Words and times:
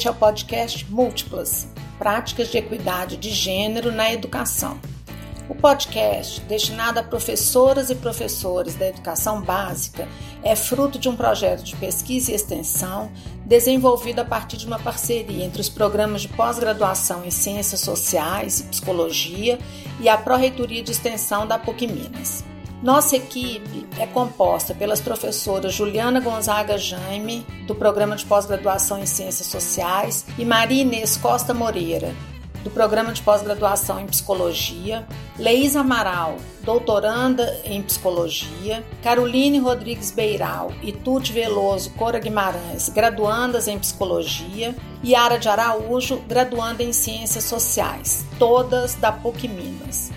Este 0.00 0.08
é 0.08 0.12
o 0.12 0.14
podcast 0.14 0.86
Múltiplas 0.90 1.68
Práticas 1.98 2.50
de 2.50 2.56
Equidade 2.56 3.18
de 3.18 3.28
Gênero 3.28 3.92
na 3.92 4.10
Educação. 4.10 4.80
O 5.46 5.54
podcast, 5.54 6.40
destinado 6.48 6.98
a 6.98 7.02
professoras 7.02 7.90
e 7.90 7.94
professores 7.94 8.76
da 8.76 8.88
educação 8.88 9.42
básica, 9.42 10.08
é 10.42 10.56
fruto 10.56 10.98
de 10.98 11.06
um 11.06 11.14
projeto 11.14 11.62
de 11.62 11.76
pesquisa 11.76 12.32
e 12.32 12.34
extensão 12.34 13.12
desenvolvido 13.44 14.20
a 14.20 14.24
partir 14.24 14.56
de 14.56 14.66
uma 14.66 14.78
parceria 14.78 15.44
entre 15.44 15.60
os 15.60 15.68
programas 15.68 16.22
de 16.22 16.28
pós-graduação 16.28 17.22
em 17.26 17.30
Ciências 17.30 17.82
Sociais 17.82 18.60
e 18.60 18.64
Psicologia 18.68 19.58
e 20.00 20.08
a 20.08 20.16
Pró-Reitoria 20.16 20.82
de 20.82 20.92
Extensão 20.92 21.46
da 21.46 21.58
PUC 21.58 21.86
Minas. 21.86 22.42
Nossa 22.82 23.16
equipe 23.16 23.86
é 23.98 24.06
composta 24.06 24.74
pelas 24.74 25.02
professoras 25.02 25.74
Juliana 25.74 26.18
Gonzaga 26.18 26.78
Jaime, 26.78 27.46
do 27.66 27.74
Programa 27.74 28.16
de 28.16 28.24
Pós-Graduação 28.24 28.98
em 28.98 29.04
Ciências 29.04 29.48
Sociais, 29.48 30.24
e 30.38 30.46
Maria 30.46 30.80
Inês 30.80 31.14
Costa 31.14 31.52
Moreira, 31.52 32.14
do 32.64 32.70
Programa 32.70 33.12
de 33.12 33.20
Pós-Graduação 33.20 34.00
em 34.00 34.06
Psicologia, 34.06 35.06
Leísa 35.38 35.80
Amaral, 35.80 36.36
doutoranda 36.62 37.60
em 37.66 37.82
Psicologia, 37.82 38.82
Caroline 39.02 39.58
Rodrigues 39.58 40.10
Beiral 40.10 40.72
e 40.82 40.90
Tuti 40.90 41.34
Veloso 41.34 41.90
Cora 41.90 42.18
Guimarães, 42.18 42.88
graduandas 42.88 43.68
em 43.68 43.78
Psicologia, 43.78 44.74
e 45.02 45.14
Ara 45.14 45.38
de 45.38 45.50
Araújo, 45.50 46.18
graduanda 46.26 46.82
em 46.82 46.94
Ciências 46.94 47.44
Sociais, 47.44 48.24
todas 48.38 48.94
da 48.94 49.12
PUC 49.12 49.48
Minas. 49.48 50.10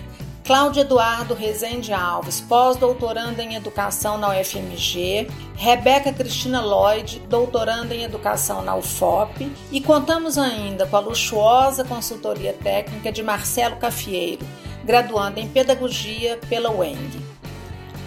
Cláudio 0.44 0.82
Eduardo 0.82 1.32
Rezende 1.32 1.90
Alves, 1.90 2.38
pós-doutoranda 2.38 3.42
em 3.42 3.54
Educação 3.54 4.18
na 4.18 4.28
UFMG, 4.28 5.26
Rebeca 5.56 6.12
Cristina 6.12 6.60
Lloyd, 6.60 7.18
doutoranda 7.30 7.94
em 7.94 8.02
Educação 8.02 8.60
na 8.60 8.76
UFOP, 8.76 9.50
e 9.72 9.80
contamos 9.80 10.36
ainda 10.36 10.86
com 10.86 10.98
a 10.98 11.00
luxuosa 11.00 11.82
consultoria 11.82 12.52
técnica 12.52 13.10
de 13.10 13.22
Marcelo 13.22 13.76
Cafieiro, 13.76 14.46
graduando 14.84 15.40
em 15.40 15.48
Pedagogia 15.48 16.38
pela 16.46 16.70
UENG. 16.70 17.18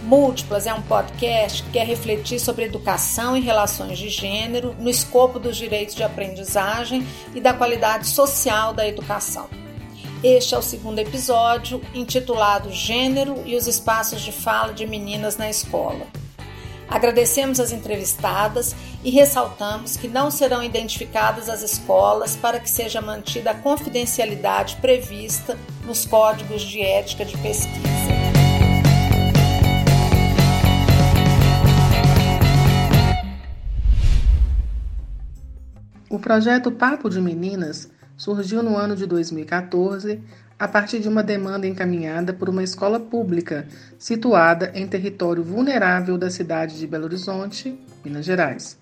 Múltiplas 0.04 0.68
é 0.68 0.74
um 0.76 0.82
podcast 0.84 1.64
que 1.64 1.72
quer 1.72 1.88
refletir 1.88 2.40
sobre 2.40 2.66
educação 2.66 3.36
e 3.36 3.42
relações 3.42 3.98
de 3.98 4.10
gênero 4.10 4.76
no 4.78 4.92
escopo 4.92 5.40
dos 5.40 5.58
direitos 5.58 5.96
de 5.96 6.04
aprendizagem 6.04 7.04
e 7.34 7.42
da 7.42 7.52
qualidade 7.52 8.06
social 8.06 8.74
da 8.74 8.88
educação. 8.88 9.50
Este 10.24 10.56
é 10.56 10.58
o 10.58 10.64
segundo 10.64 10.98
episódio, 10.98 11.80
intitulado 11.94 12.72
Gênero 12.72 13.44
e 13.46 13.56
os 13.56 13.68
Espaços 13.68 14.20
de 14.22 14.32
Fala 14.32 14.74
de 14.74 14.88
Meninas 14.88 15.38
na 15.38 15.48
Escola. 15.48 16.08
Agradecemos 16.90 17.60
as 17.60 17.72
entrevistadas 17.72 18.76
e 19.04 19.12
ressaltamos 19.12 19.96
que 19.96 20.08
não 20.08 20.32
serão 20.32 20.64
identificadas 20.64 21.48
as 21.48 21.62
escolas 21.62 22.36
para 22.36 22.60
que 22.60 22.70
seja 22.70 23.00
mantida 23.00 23.52
a 23.52 23.54
confidencialidade 23.54 24.78
prevista 24.78 25.56
nos 25.86 26.04
códigos 26.04 26.64
de 26.64 26.82
ética 26.82 27.24
de 27.24 27.38
pesquisa. 27.38 27.78
O 36.10 36.18
projeto 36.18 36.72
Papo 36.72 37.08
de 37.08 37.22
Meninas 37.22 37.88
surgiu 38.18 38.64
no 38.64 38.76
ano 38.76 38.96
de 38.96 39.06
2014 39.06 40.20
a 40.60 40.68
partir 40.68 41.00
de 41.00 41.08
uma 41.08 41.22
demanda 41.22 41.68
encaminhada 41.68 42.34
por 42.34 42.50
uma 42.50 42.64
escola 42.64 43.00
pública 43.00 43.68
situada 44.00 44.72
em 44.74 44.88
território 44.88 45.44
vulnerável 45.44 46.18
da 46.18 46.30
cidade 46.30 46.80
de 46.80 46.88
Belo 46.88 47.06
Horizonte, 47.06 47.80
Minas 48.04 48.26
Gerais. 48.26 48.80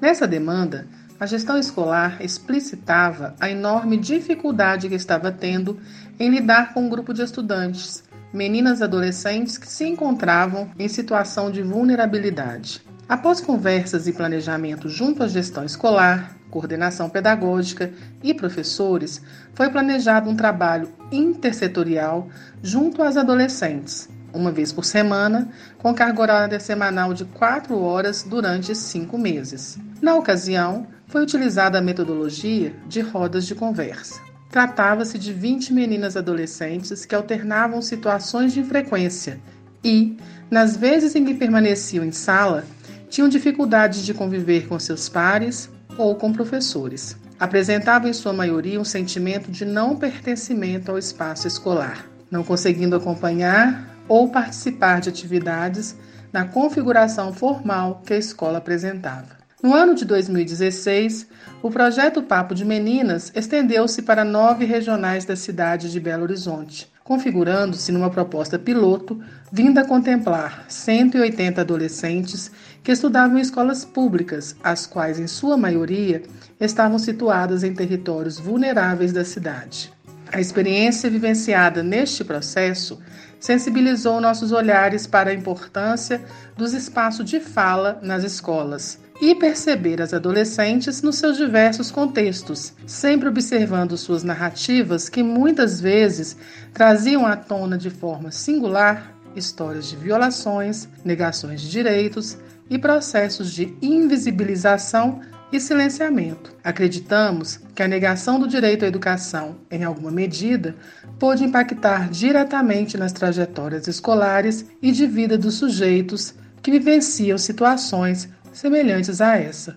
Nessa 0.00 0.26
demanda, 0.26 0.86
a 1.20 1.26
gestão 1.26 1.58
escolar 1.58 2.20
explicitava 2.20 3.34
a 3.38 3.50
enorme 3.50 3.98
dificuldade 3.98 4.88
que 4.88 4.94
estava 4.94 5.30
tendo 5.30 5.78
em 6.18 6.30
lidar 6.30 6.72
com 6.72 6.86
um 6.86 6.88
grupo 6.88 7.12
de 7.12 7.22
estudantes, 7.22 8.02
meninas 8.32 8.80
adolescentes 8.80 9.58
que 9.58 9.68
se 9.68 9.84
encontravam 9.86 10.70
em 10.78 10.88
situação 10.88 11.50
de 11.50 11.62
vulnerabilidade. 11.62 12.82
Após 13.08 13.40
conversas 13.40 14.06
e 14.06 14.12
planejamento 14.12 14.88
junto 14.88 15.22
à 15.22 15.28
gestão 15.28 15.64
escolar, 15.64 16.36
coordenação 16.50 17.08
pedagógica 17.08 17.92
e 18.22 18.32
professores, 18.32 19.20
foi 19.54 19.70
planejado 19.70 20.30
um 20.30 20.36
trabalho 20.36 20.88
intersetorial 21.10 22.28
junto 22.62 23.02
às 23.02 23.16
adolescentes, 23.16 24.08
uma 24.32 24.52
vez 24.52 24.72
por 24.72 24.84
semana, 24.84 25.48
com 25.78 25.92
carga 25.94 26.22
horária 26.22 26.60
semanal 26.60 27.12
de 27.12 27.24
quatro 27.24 27.78
horas 27.80 28.22
durante 28.22 28.74
cinco 28.74 29.18
meses. 29.18 29.78
Na 30.00 30.14
ocasião, 30.14 30.86
foi 31.06 31.22
utilizada 31.22 31.78
a 31.78 31.82
metodologia 31.82 32.74
de 32.88 33.00
rodas 33.00 33.46
de 33.46 33.54
conversa. 33.54 34.20
Tratava-se 34.50 35.18
de 35.18 35.32
20 35.32 35.72
meninas 35.72 36.16
adolescentes 36.16 37.04
que 37.04 37.14
alternavam 37.14 37.82
situações 37.82 38.52
de 38.52 38.62
frequência 38.62 39.40
e, 39.84 40.16
nas 40.50 40.76
vezes 40.76 41.14
em 41.14 41.24
que 41.24 41.34
permaneciam 41.34 42.04
em 42.04 42.12
sala, 42.12 42.64
tinham 43.12 43.28
dificuldades 43.28 44.06
de 44.06 44.14
conviver 44.14 44.66
com 44.66 44.78
seus 44.78 45.06
pares, 45.06 45.68
ou 45.98 46.16
com 46.16 46.32
professores. 46.32 47.14
Apresentavam 47.38 48.08
em 48.08 48.12
sua 48.14 48.32
maioria 48.32 48.80
um 48.80 48.84
sentimento 48.86 49.50
de 49.50 49.66
não 49.66 49.96
pertencimento 49.96 50.90
ao 50.90 50.96
espaço 50.96 51.46
escolar, 51.46 52.06
não 52.30 52.42
conseguindo 52.42 52.96
acompanhar 52.96 53.98
ou 54.08 54.30
participar 54.30 55.02
de 55.02 55.10
atividades 55.10 55.94
na 56.32 56.46
configuração 56.46 57.34
formal 57.34 58.00
que 58.06 58.14
a 58.14 58.18
escola 58.18 58.56
apresentava. 58.56 59.42
No 59.62 59.74
ano 59.74 59.94
de 59.94 60.06
2016, 60.06 61.26
o 61.62 61.70
projeto 61.70 62.22
Papo 62.22 62.54
de 62.54 62.64
Meninas 62.64 63.30
estendeu-se 63.34 64.00
para 64.00 64.24
nove 64.24 64.64
regionais 64.64 65.26
da 65.26 65.36
cidade 65.36 65.92
de 65.92 66.00
Belo 66.00 66.22
Horizonte, 66.22 66.90
configurando-se 67.04 67.90
numa 67.92 68.10
proposta 68.10 68.58
piloto 68.58 69.20
vinda 69.50 69.82
a 69.82 69.86
contemplar 69.86 70.64
180 70.68 71.60
adolescentes 71.60 72.50
que 72.82 72.92
estudavam 72.92 73.38
em 73.38 73.40
escolas 73.40 73.84
públicas, 73.84 74.56
as 74.62 74.86
quais, 74.86 75.18
em 75.18 75.26
sua 75.26 75.56
maioria, 75.56 76.22
estavam 76.60 76.98
situadas 76.98 77.64
em 77.64 77.74
territórios 77.74 78.38
vulneráveis 78.38 79.12
da 79.12 79.24
cidade. 79.24 79.92
A 80.32 80.40
experiência 80.40 81.10
vivenciada 81.10 81.82
neste 81.82 82.24
processo 82.24 82.98
sensibilizou 83.42 84.20
nossos 84.20 84.52
olhares 84.52 85.04
para 85.04 85.30
a 85.30 85.34
importância 85.34 86.22
dos 86.56 86.72
espaços 86.72 87.28
de 87.28 87.40
fala 87.40 87.98
nas 88.00 88.22
escolas 88.22 89.00
e 89.20 89.34
perceber 89.34 90.00
as 90.00 90.14
adolescentes 90.14 91.02
nos 91.02 91.16
seus 91.16 91.36
diversos 91.36 91.90
contextos, 91.90 92.72
sempre 92.86 93.28
observando 93.28 93.96
suas 93.96 94.22
narrativas 94.22 95.08
que 95.08 95.24
muitas 95.24 95.80
vezes 95.80 96.36
traziam 96.72 97.26
à 97.26 97.36
tona 97.36 97.76
de 97.76 97.90
forma 97.90 98.30
singular 98.30 99.12
histórias 99.34 99.88
de 99.88 99.96
violações, 99.96 100.88
negações 101.04 101.60
de 101.60 101.70
direitos 101.70 102.38
e 102.70 102.78
processos 102.78 103.52
de 103.52 103.76
invisibilização 103.82 105.20
e 105.52 105.60
silenciamento. 105.60 106.56
Acreditamos 106.64 107.60
que 107.74 107.82
a 107.82 107.88
negação 107.88 108.40
do 108.40 108.48
direito 108.48 108.84
à 108.84 108.88
educação, 108.88 109.56
em 109.70 109.84
alguma 109.84 110.10
medida, 110.10 110.74
pode 111.18 111.44
impactar 111.44 112.08
diretamente 112.08 112.96
nas 112.96 113.12
trajetórias 113.12 113.86
escolares 113.86 114.64
e 114.80 114.90
de 114.90 115.06
vida 115.06 115.36
dos 115.36 115.54
sujeitos 115.54 116.34
que 116.62 116.70
vivenciam 116.70 117.36
situações 117.36 118.28
semelhantes 118.52 119.20
a 119.20 119.36
essa. 119.36 119.76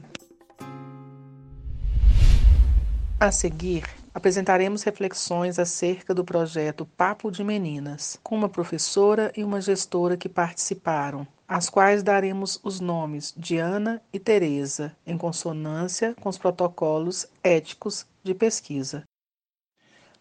A 3.19 3.31
seguir, 3.31 3.83
apresentaremos 4.13 4.83
reflexões 4.83 5.57
acerca 5.57 6.13
do 6.13 6.23
projeto 6.23 6.85
Papo 6.97 7.31
de 7.31 7.43
Meninas, 7.43 8.19
com 8.23 8.35
uma 8.35 8.49
professora 8.49 9.31
e 9.35 9.43
uma 9.43 9.59
gestora 9.59 10.15
que 10.15 10.29
participaram, 10.29 11.27
às 11.47 11.69
quais 11.69 12.01
daremos 12.01 12.59
os 12.63 12.79
nomes 12.79 13.33
de 13.37 13.57
Ana 13.57 14.01
e 14.11 14.19
Teresa, 14.19 14.91
em 15.05 15.17
consonância 15.17 16.15
com 16.19 16.29
os 16.29 16.37
protocolos 16.37 17.27
éticos 17.43 18.05
de 18.23 18.33
pesquisa. 18.33 19.03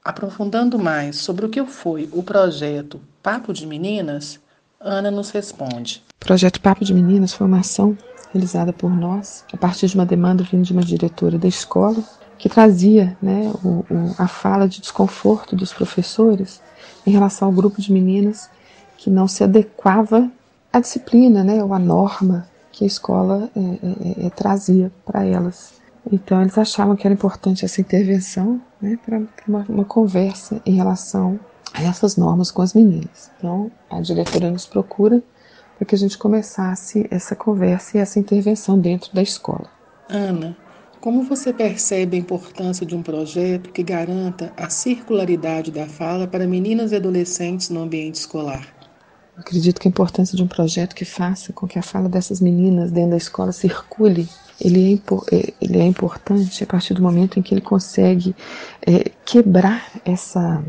Aprofundando 0.05 0.79
mais 0.79 1.17
sobre 1.17 1.47
o 1.47 1.49
que 1.49 1.65
foi 1.65 2.11
o 2.13 2.23
projeto 2.23 3.01
Papo 3.23 3.55
de 3.55 3.67
Meninas, 3.67 4.39
Ana 4.79 5.11
nos 5.11 5.31
responde. 5.31 6.03
O 6.23 6.27
projeto 6.27 6.61
Papo 6.61 6.85
de 6.85 6.93
Meninas 6.93 7.33
foi 7.33 7.47
uma 7.47 7.61
ação 7.61 7.97
realizada 8.31 8.73
por 8.73 8.91
nós, 8.91 9.45
a 9.51 9.57
partir 9.57 9.87
de 9.87 9.95
uma 9.95 10.05
demanda 10.05 10.45
vinda 10.45 10.65
de 10.65 10.73
uma 10.73 10.83
diretora 10.83 11.39
da 11.39 11.49
escola, 11.49 12.03
que 12.37 12.49
trazia 12.49 13.17
né, 13.23 13.51
o, 13.65 13.87
o, 13.89 14.15
a 14.19 14.29
fala 14.29 14.69
de 14.69 14.81
desconforto 14.81 15.57
dos 15.57 15.73
professores 15.73 16.61
em 17.07 17.11
relação 17.11 17.49
ao 17.49 17.55
grupo 17.55 17.81
de 17.81 17.91
meninas 17.91 18.51
que 18.99 19.09
não 19.09 19.27
se 19.27 19.43
adequava 19.43 20.31
à 20.75 20.81
disciplina, 20.81 21.45
né, 21.45 21.63
ou 21.63 21.73
à 21.73 21.79
norma 21.79 22.49
que 22.73 22.83
a 22.83 22.87
escola 22.87 23.49
é, 23.55 23.61
é, 23.61 24.27
é, 24.27 24.31
trazia 24.31 24.91
para 25.07 25.25
elas. 25.25 25.75
Então, 26.13 26.43
eles 26.43 26.59
achavam 26.59 26.97
que 26.97 27.07
era 27.07 27.15
importante 27.15 27.65
essa 27.65 27.81
intervenção 27.81 28.61
né, 28.83 28.99
para 29.07 29.23
uma, 29.47 29.65
uma 29.69 29.85
conversa 29.85 30.61
em 30.67 30.75
relação 30.75 31.39
a 31.73 31.81
essas 31.81 32.17
normas 32.17 32.51
com 32.51 32.61
as 32.61 32.75
meninas. 32.75 33.31
Então, 33.39 33.71
a 33.89 34.01
diretora 34.01 34.51
nos 34.51 34.67
procura 34.67 35.23
para 35.79 35.87
que 35.87 35.95
a 35.95 35.99
gente 35.99 36.19
começasse 36.19 37.07
essa 37.09 37.37
conversa 37.37 37.97
e 37.97 38.01
essa 38.01 38.19
intervenção 38.19 38.77
dentro 38.77 39.15
da 39.15 39.23
escola. 39.23 39.71
Ana, 40.09 40.57
Como 41.01 41.23
você 41.23 41.53
percebe 41.53 42.17
a 42.17 42.21
importância 42.21 42.85
de 42.85 42.97
um 42.97 43.03
projeto 43.03 43.71
que 43.71 43.83
garanta 43.85 44.53
a 44.57 44.69
circularidade 44.69 45.71
da 45.71 45.87
fala 45.87 46.27
para 46.27 46.49
meninas 46.49 46.91
e 46.91 46.97
adolescentes 46.97 47.71
no 47.71 47.81
ambiente 47.81 48.17
escolar? 48.17 48.84
Acredito 49.37 49.81
que 49.81 49.89
a 49.89 49.91
importância 49.91 50.37
de 50.37 50.43
um 50.43 50.47
projeto 50.47 50.95
que 50.95 51.05
faça 51.05 51.53
com 51.53 51.67
que 51.67 51.79
a 51.79 51.83
fala 51.83 52.09
dessas 52.09 52.41
meninas 52.41 52.93
dentro 52.93 53.11
da 53.11 53.17
escola 53.17 53.51
circule, 53.51 54.29
ele 54.61 54.95
é, 54.95 55.37
é 55.37 55.55
ele 55.61 55.79
é 55.81 55.85
importante 55.85 56.63
a 56.63 56.67
partir 56.67 56.95
do 56.95 57.03
momento 57.03 57.39
em 57.39 57.43
que 57.43 57.53
ele 57.53 57.61
consegue 57.61 58.35
é, 58.87 59.11
quebrar 59.25 59.85
essa 60.05 60.63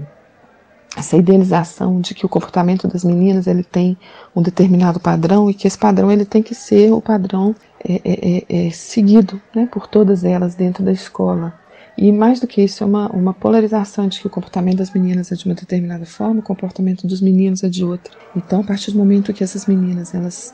essa 0.96 1.18
idealização 1.18 2.00
de 2.00 2.16
que 2.16 2.26
o 2.26 2.30
comportamento 2.30 2.88
das 2.88 3.04
meninas 3.04 3.48
ele 3.48 3.64
tem 3.64 3.98
um 4.36 4.42
determinado 4.42 5.00
padrão 5.00 5.50
e 5.50 5.54
que 5.54 5.68
esse 5.68 5.78
padrão 5.78 6.12
ele 6.12 6.26
tem 6.26 6.42
que 6.42 6.56
ser 6.56 6.92
o 6.92 7.02
padrão 7.02 7.54
é, 7.84 8.02
é, 8.04 8.38
é, 8.38 8.68
é, 8.68 8.72
seguido 8.72 9.42
né, 9.54 9.68
por 9.72 9.88
todas 9.88 10.24
elas 10.24 10.56
dentro 10.56 10.84
da 10.84 10.92
escola. 10.92 11.54
E 11.98 12.12
mais 12.12 12.40
do 12.40 12.48
que 12.48 12.62
isso, 12.62 12.84
é 12.84 12.88
uma, 12.88 13.10
uma 13.10 13.34
polarização 13.34 14.08
de 14.08 14.20
que 14.20 14.28
o 14.28 14.30
comportamento 14.30 14.78
das 14.78 14.92
meninas 14.92 15.32
é 15.32 15.36
de 15.36 15.46
uma 15.46 15.56
determinada 15.56 16.06
forma, 16.06 16.42
o 16.42 16.44
comportamento 16.44 17.08
dos 17.08 17.22
meninos 17.22 17.64
é 17.64 17.70
de 17.70 17.86
outra. 17.86 18.14
Então, 18.36 18.62
a 18.62 18.64
partir 18.64 18.92
do 18.92 18.98
momento 18.98 19.34
que 19.34 19.44
essas 19.44 19.66
meninas 19.66 20.14
elas, 20.14 20.54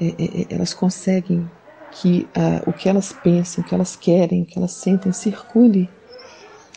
é, 0.00 0.06
é, 0.06 0.46
elas 0.50 0.74
conseguem 0.74 1.48
que 1.92 2.28
uh, 2.36 2.68
o 2.68 2.72
que 2.72 2.88
elas 2.88 3.12
pensam, 3.12 3.62
o 3.62 3.66
que 3.66 3.74
elas 3.74 3.96
querem, 3.96 4.42
o 4.42 4.46
que 4.46 4.58
elas 4.58 4.72
sentem 4.72 5.12
circule 5.12 5.88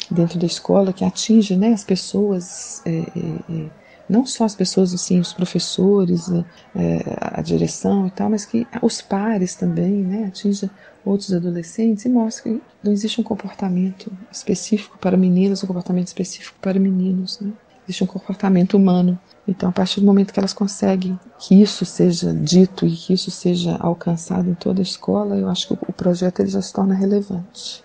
dentro 0.09 0.39
da 0.39 0.45
escola, 0.45 0.93
que 0.93 1.03
atinge 1.03 1.55
né, 1.55 1.73
as 1.73 1.83
pessoas, 1.83 2.81
é, 2.85 2.99
é, 2.99 3.53
é, 3.53 3.69
não 4.09 4.25
só 4.25 4.45
as 4.45 4.55
pessoas, 4.55 4.93
assim, 4.93 5.19
os 5.19 5.33
professores, 5.33 6.29
é, 6.75 7.01
a 7.19 7.41
direção 7.41 8.07
e 8.07 8.11
tal, 8.11 8.29
mas 8.29 8.45
que 8.45 8.67
os 8.81 9.01
pares 9.01 9.55
também, 9.55 10.03
né, 10.03 10.25
atinja 10.27 10.69
outros 11.05 11.33
adolescentes 11.33 12.05
e 12.05 12.09
mostra 12.09 12.43
que 12.43 12.61
não 12.83 12.91
existe 12.91 13.19
um 13.19 13.23
comportamento 13.23 14.11
específico 14.31 14.97
para 14.97 15.17
meninas, 15.17 15.63
um 15.63 15.67
comportamento 15.67 16.07
específico 16.07 16.57
para 16.61 16.79
meninos, 16.79 17.39
né? 17.39 17.51
Existe 17.85 18.03
um 18.03 18.07
comportamento 18.07 18.75
humano. 18.75 19.19
Então, 19.45 19.69
a 19.69 19.71
partir 19.71 19.99
do 19.99 20.05
momento 20.05 20.31
que 20.31 20.39
elas 20.39 20.53
conseguem 20.53 21.19
que 21.37 21.61
isso 21.61 21.85
seja 21.85 22.33
dito 22.33 22.85
e 22.85 22.91
que 22.91 23.13
isso 23.13 23.29
seja 23.29 23.75
alcançado 23.77 24.49
em 24.49 24.53
toda 24.53 24.79
a 24.79 24.83
escola, 24.83 25.35
eu 25.35 25.49
acho 25.49 25.67
que 25.67 25.73
o 25.73 25.93
projeto 25.93 26.39
ele 26.39 26.49
já 26.49 26.61
se 26.61 26.71
torna 26.71 26.93
relevante. 26.93 27.83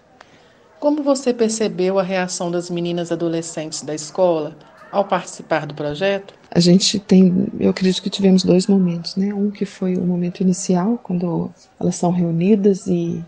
Como 0.78 1.02
você 1.02 1.34
percebeu 1.34 1.98
a 1.98 2.02
reação 2.04 2.52
das 2.52 2.70
meninas 2.70 3.10
adolescentes 3.10 3.82
da 3.82 3.92
escola 3.92 4.56
ao 4.90 5.04
participar 5.04 5.66
do 5.66 5.74
projeto? 5.74 6.34
A 6.50 6.60
gente 6.60 6.98
tem, 6.98 7.48
eu 7.60 7.70
acredito 7.70 8.02
que 8.02 8.10
tivemos 8.10 8.42
dois 8.42 8.66
momentos, 8.66 9.16
né? 9.16 9.32
Um 9.34 9.50
que 9.50 9.64
foi 9.64 9.96
o 9.96 10.02
momento 10.02 10.40
inicial, 10.40 10.98
quando 11.02 11.50
elas 11.78 11.94
são 11.96 12.10
reunidas 12.10 12.86
e, 12.86 13.24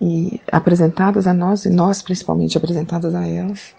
e 0.00 0.40
apresentadas 0.50 1.26
a 1.26 1.34
nós, 1.34 1.64
e 1.64 1.70
nós 1.70 2.02
principalmente 2.02 2.56
apresentadas 2.56 3.14
a 3.14 3.26
elas, 3.26 3.74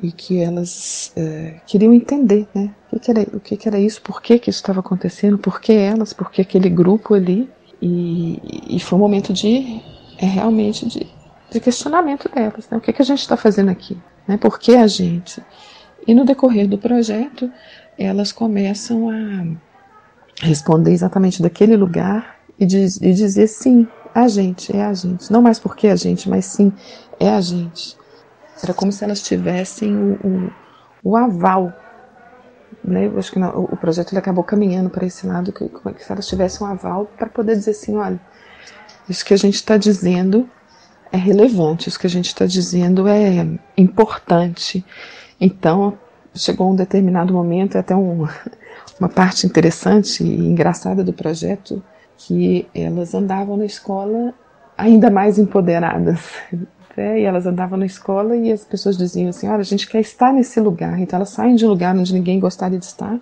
e 0.00 0.12
que 0.12 0.38
elas 0.38 1.12
é, 1.16 1.56
queriam 1.66 1.92
entender, 1.92 2.46
né? 2.54 2.70
O 2.92 2.98
que, 2.98 3.00
que, 3.00 3.10
era, 3.10 3.36
o 3.36 3.40
que, 3.40 3.56
que 3.56 3.68
era 3.68 3.78
isso, 3.78 4.00
por 4.02 4.22
que, 4.22 4.38
que 4.38 4.50
isso 4.50 4.60
estava 4.60 4.80
acontecendo, 4.80 5.38
por 5.38 5.60
que 5.60 5.72
elas, 5.72 6.12
por 6.12 6.30
que 6.30 6.40
aquele 6.40 6.70
grupo 6.70 7.14
ali. 7.14 7.50
E, 7.82 8.76
e 8.76 8.80
foi 8.80 8.98
um 8.98 9.02
momento 9.02 9.34
de, 9.34 9.82
é 10.18 10.24
realmente 10.24 10.86
de 10.86 11.06
de 11.50 11.60
questionamento 11.60 12.28
delas. 12.28 12.68
Né? 12.70 12.78
O 12.78 12.80
que, 12.80 12.92
que 12.92 13.02
a 13.02 13.04
gente 13.04 13.20
está 13.20 13.36
fazendo 13.36 13.70
aqui? 13.70 13.96
Né? 14.26 14.36
Por 14.36 14.58
que 14.58 14.76
a 14.76 14.86
gente? 14.86 15.42
E 16.06 16.14
no 16.14 16.24
decorrer 16.24 16.68
do 16.68 16.78
projeto, 16.78 17.50
elas 17.98 18.32
começam 18.32 19.10
a 19.10 20.44
responder 20.44 20.92
exatamente 20.92 21.42
daquele 21.42 21.76
lugar 21.76 22.36
e, 22.58 22.66
diz, 22.66 23.00
e 23.00 23.12
dizer 23.12 23.46
sim, 23.48 23.86
a 24.14 24.28
gente, 24.28 24.74
é 24.74 24.84
a 24.84 24.94
gente. 24.94 25.30
Não 25.32 25.42
mais 25.42 25.58
porque 25.58 25.88
a 25.88 25.96
gente, 25.96 26.28
mas 26.28 26.44
sim, 26.46 26.72
é 27.18 27.28
a 27.28 27.40
gente. 27.40 27.96
Era 28.62 28.72
como 28.72 28.90
se 28.90 29.04
elas 29.04 29.20
tivessem 29.22 29.94
o, 29.94 30.14
o, 30.24 30.52
o 31.10 31.16
aval. 31.16 31.72
Né? 32.82 33.06
Eu 33.06 33.18
acho 33.18 33.32
que 33.32 33.38
não, 33.38 33.50
o 33.50 33.76
projeto 33.76 34.12
ele 34.12 34.18
acabou 34.18 34.44
caminhando 34.44 34.88
para 34.88 35.04
esse 35.04 35.26
lado, 35.26 35.52
que, 35.52 35.68
que 35.68 36.04
se 36.04 36.12
elas 36.12 36.26
tivessem 36.26 36.66
um 36.66 36.70
aval 36.70 37.06
para 37.18 37.28
poder 37.28 37.56
dizer 37.56 37.72
assim, 37.72 37.96
olha, 37.96 38.20
isso 39.08 39.24
que 39.24 39.34
a 39.34 39.36
gente 39.36 39.56
está 39.56 39.76
dizendo 39.76 40.48
é 41.12 41.16
relevante, 41.16 41.88
isso 41.88 41.98
que 41.98 42.06
a 42.06 42.10
gente 42.10 42.26
está 42.26 42.46
dizendo 42.46 43.06
é 43.06 43.46
importante. 43.76 44.84
Então, 45.40 45.98
chegou 46.34 46.70
um 46.70 46.76
determinado 46.76 47.32
momento, 47.32 47.76
até 47.76 47.94
um, 47.94 48.26
uma 48.98 49.08
parte 49.08 49.46
interessante 49.46 50.22
e 50.22 50.46
engraçada 50.46 51.02
do 51.02 51.12
projeto, 51.12 51.82
que 52.16 52.66
elas 52.74 53.14
andavam 53.14 53.56
na 53.56 53.64
escola 53.64 54.32
ainda 54.76 55.10
mais 55.10 55.38
empoderadas. 55.38 56.20
Né? 56.96 57.20
E 57.20 57.24
elas 57.24 57.44
andavam 57.44 57.76
na 57.78 57.84
escola 57.84 58.34
e 58.34 58.50
as 58.50 58.64
pessoas 58.64 58.96
diziam 58.96 59.28
assim: 59.28 59.46
olha, 59.46 59.60
a 59.60 59.62
gente 59.62 59.86
quer 59.86 60.00
estar 60.00 60.32
nesse 60.32 60.58
lugar. 60.58 60.98
Então 60.98 61.18
elas 61.18 61.28
saem 61.28 61.54
de 61.54 61.66
um 61.66 61.68
lugar 61.68 61.94
onde 61.94 62.14
ninguém 62.14 62.40
gostaria 62.40 62.78
de 62.78 62.86
estar, 62.86 63.20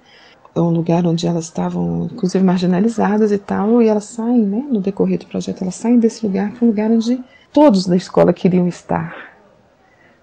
é 0.54 0.60
um 0.60 0.70
lugar 0.70 1.04
onde 1.04 1.26
elas 1.26 1.46
estavam, 1.46 2.08
inclusive, 2.12 2.44
marginalizadas 2.44 3.32
e 3.32 3.38
tal, 3.38 3.82
e 3.82 3.88
elas 3.88 4.04
saem, 4.04 4.42
né, 4.42 4.64
no 4.70 4.80
decorrer 4.80 5.18
do 5.18 5.26
projeto, 5.26 5.62
elas 5.62 5.74
saem 5.74 5.98
desse 5.98 6.24
lugar 6.24 6.52
para 6.52 6.64
um 6.64 6.68
lugar 6.68 6.90
onde 6.90 7.20
todos 7.52 7.86
da 7.86 7.96
escola 7.96 8.32
queriam 8.32 8.68
estar. 8.68 9.33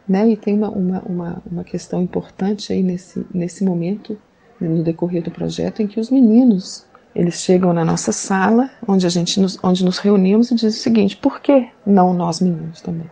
Né? 0.07 0.29
E 0.29 0.37
tem 0.37 0.53
uma, 0.53 0.69
uma, 0.69 1.01
uma, 1.01 1.43
uma 1.49 1.63
questão 1.63 2.01
importante 2.01 2.73
aí 2.73 2.83
nesse, 2.83 3.25
nesse 3.33 3.63
momento, 3.63 4.17
no 4.59 4.83
decorrer 4.83 5.23
do 5.23 5.31
projeto, 5.31 5.81
em 5.81 5.87
que 5.87 5.99
os 5.99 6.09
meninos 6.09 6.85
eles 7.15 7.35
chegam 7.35 7.73
na 7.73 7.83
nossa 7.83 8.11
sala, 8.11 8.69
onde 8.87 9.05
a 9.05 9.09
gente 9.09 9.39
nos, 9.39 9.57
onde 9.61 9.83
nos 9.83 9.97
reunimos 9.97 10.49
e 10.49 10.55
dizem 10.55 10.69
o 10.69 10.73
seguinte: 10.73 11.17
por 11.17 11.41
que 11.41 11.67
não 11.85 12.13
nós 12.13 12.39
meninos 12.39 12.81
também? 12.81 13.09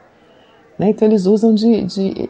Né? 0.77 0.89
Então 0.89 1.07
eles 1.07 1.25
usam 1.25 1.53
de, 1.53 1.83
de 1.83 2.29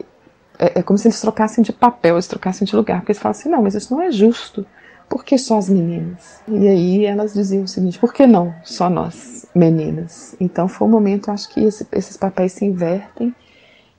é, 0.58 0.80
é, 0.80 0.82
como 0.82 0.98
se 0.98 1.08
eles 1.08 1.20
trocassem 1.20 1.62
de 1.62 1.72
papel, 1.72 2.16
eles 2.16 2.26
trocassem 2.26 2.66
de 2.66 2.74
lugar, 2.74 3.00
porque 3.00 3.12
eles 3.12 3.22
falam 3.22 3.38
assim: 3.38 3.48
não, 3.48 3.62
mas 3.62 3.74
isso 3.74 3.94
não 3.94 4.02
é 4.02 4.10
justo. 4.10 4.66
Por 5.08 5.24
que 5.24 5.36
só 5.36 5.58
as 5.58 5.68
meninas? 5.68 6.40
E 6.46 6.68
aí 6.68 7.04
elas 7.04 7.34
diziam 7.34 7.64
o 7.64 7.68
seguinte: 7.68 7.98
por 7.98 8.12
que 8.12 8.26
não 8.26 8.54
só 8.64 8.90
nós? 8.90 9.40
meninas. 9.54 10.34
Então 10.40 10.68
foi 10.68 10.86
um 10.86 10.90
momento, 10.90 11.30
acho 11.30 11.48
que 11.48 11.60
esse, 11.60 11.86
esses 11.92 12.16
papéis 12.16 12.52
se 12.52 12.64
invertem 12.64 13.34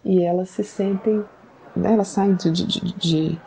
e 0.03 0.23
elas 0.23 0.49
se 0.49 0.63
sentem, 0.63 1.23
né, 1.75 1.93
elas 1.93 2.07
saem 2.07 2.35
de, 2.35 2.51
de, 2.51 2.65
de, 2.65 2.93
de, 2.93 3.41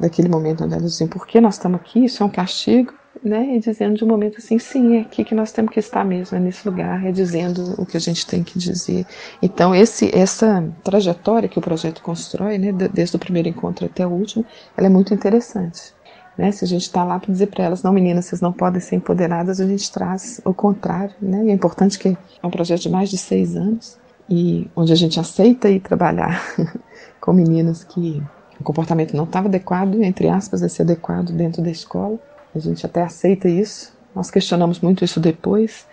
daquele 0.00 0.28
momento 0.28 0.64
onde 0.64 0.74
elas 0.74 0.92
dizem 0.92 1.06
por 1.06 1.26
que 1.26 1.40
nós 1.40 1.54
estamos 1.54 1.80
aqui, 1.80 2.04
isso 2.04 2.22
é 2.22 2.26
um 2.26 2.30
castigo, 2.30 2.92
né, 3.22 3.56
e 3.56 3.60
dizendo 3.60 3.96
de 3.96 4.04
um 4.04 4.08
momento 4.08 4.38
assim, 4.38 4.58
sim, 4.58 4.96
é 4.96 5.00
aqui 5.00 5.24
que 5.24 5.34
nós 5.34 5.50
temos 5.50 5.72
que 5.72 5.80
estar 5.80 6.04
mesmo, 6.04 6.36
é 6.36 6.40
nesse 6.40 6.68
lugar, 6.68 7.04
é 7.04 7.10
dizendo 7.10 7.74
o 7.76 7.84
que 7.84 7.96
a 7.96 8.00
gente 8.00 8.26
tem 8.26 8.44
que 8.44 8.58
dizer. 8.58 9.04
Então 9.42 9.74
esse, 9.74 10.10
essa 10.16 10.64
trajetória 10.84 11.48
que 11.48 11.58
o 11.58 11.62
projeto 11.62 12.02
constrói, 12.02 12.58
né, 12.58 12.72
desde 12.72 13.16
o 13.16 13.18
primeiro 13.18 13.48
encontro 13.48 13.86
até 13.86 14.06
o 14.06 14.10
último, 14.10 14.44
ela 14.76 14.86
é 14.86 14.90
muito 14.90 15.12
interessante. 15.12 15.92
Né? 16.36 16.52
Se 16.52 16.64
a 16.64 16.68
gente 16.68 16.82
está 16.82 17.02
lá 17.02 17.18
para 17.18 17.32
dizer 17.32 17.48
para 17.48 17.64
elas, 17.64 17.82
não 17.82 17.92
meninas, 17.92 18.26
vocês 18.26 18.40
não 18.40 18.52
podem 18.52 18.80
ser 18.80 18.94
empoderadas, 18.94 19.60
a 19.60 19.66
gente 19.66 19.90
traz 19.90 20.40
o 20.44 20.54
contrário. 20.54 21.14
Né? 21.20 21.46
E 21.46 21.50
é 21.50 21.52
importante 21.52 21.98
que 21.98 22.10
é 22.10 22.46
um 22.46 22.50
projeto 22.50 22.82
de 22.82 22.88
mais 22.88 23.10
de 23.10 23.18
seis 23.18 23.56
anos 23.56 23.98
e 24.28 24.70
onde 24.76 24.92
a 24.92 24.96
gente 24.96 25.18
aceita 25.18 25.70
ir 25.70 25.80
trabalhar 25.80 26.42
com 27.20 27.32
meninas 27.32 27.84
que 27.84 28.22
o 28.60 28.64
comportamento 28.64 29.16
não 29.16 29.24
estava 29.24 29.48
adequado, 29.48 30.02
entre 30.02 30.28
aspas, 30.28 30.62
esse 30.62 30.82
adequado 30.82 31.30
dentro 31.30 31.62
da 31.62 31.70
escola. 31.70 32.18
A 32.54 32.58
gente 32.58 32.84
até 32.84 33.02
aceita 33.02 33.48
isso. 33.48 33.96
Nós 34.14 34.30
questionamos 34.30 34.80
muito 34.80 35.04
isso 35.04 35.20
depois, 35.20 35.86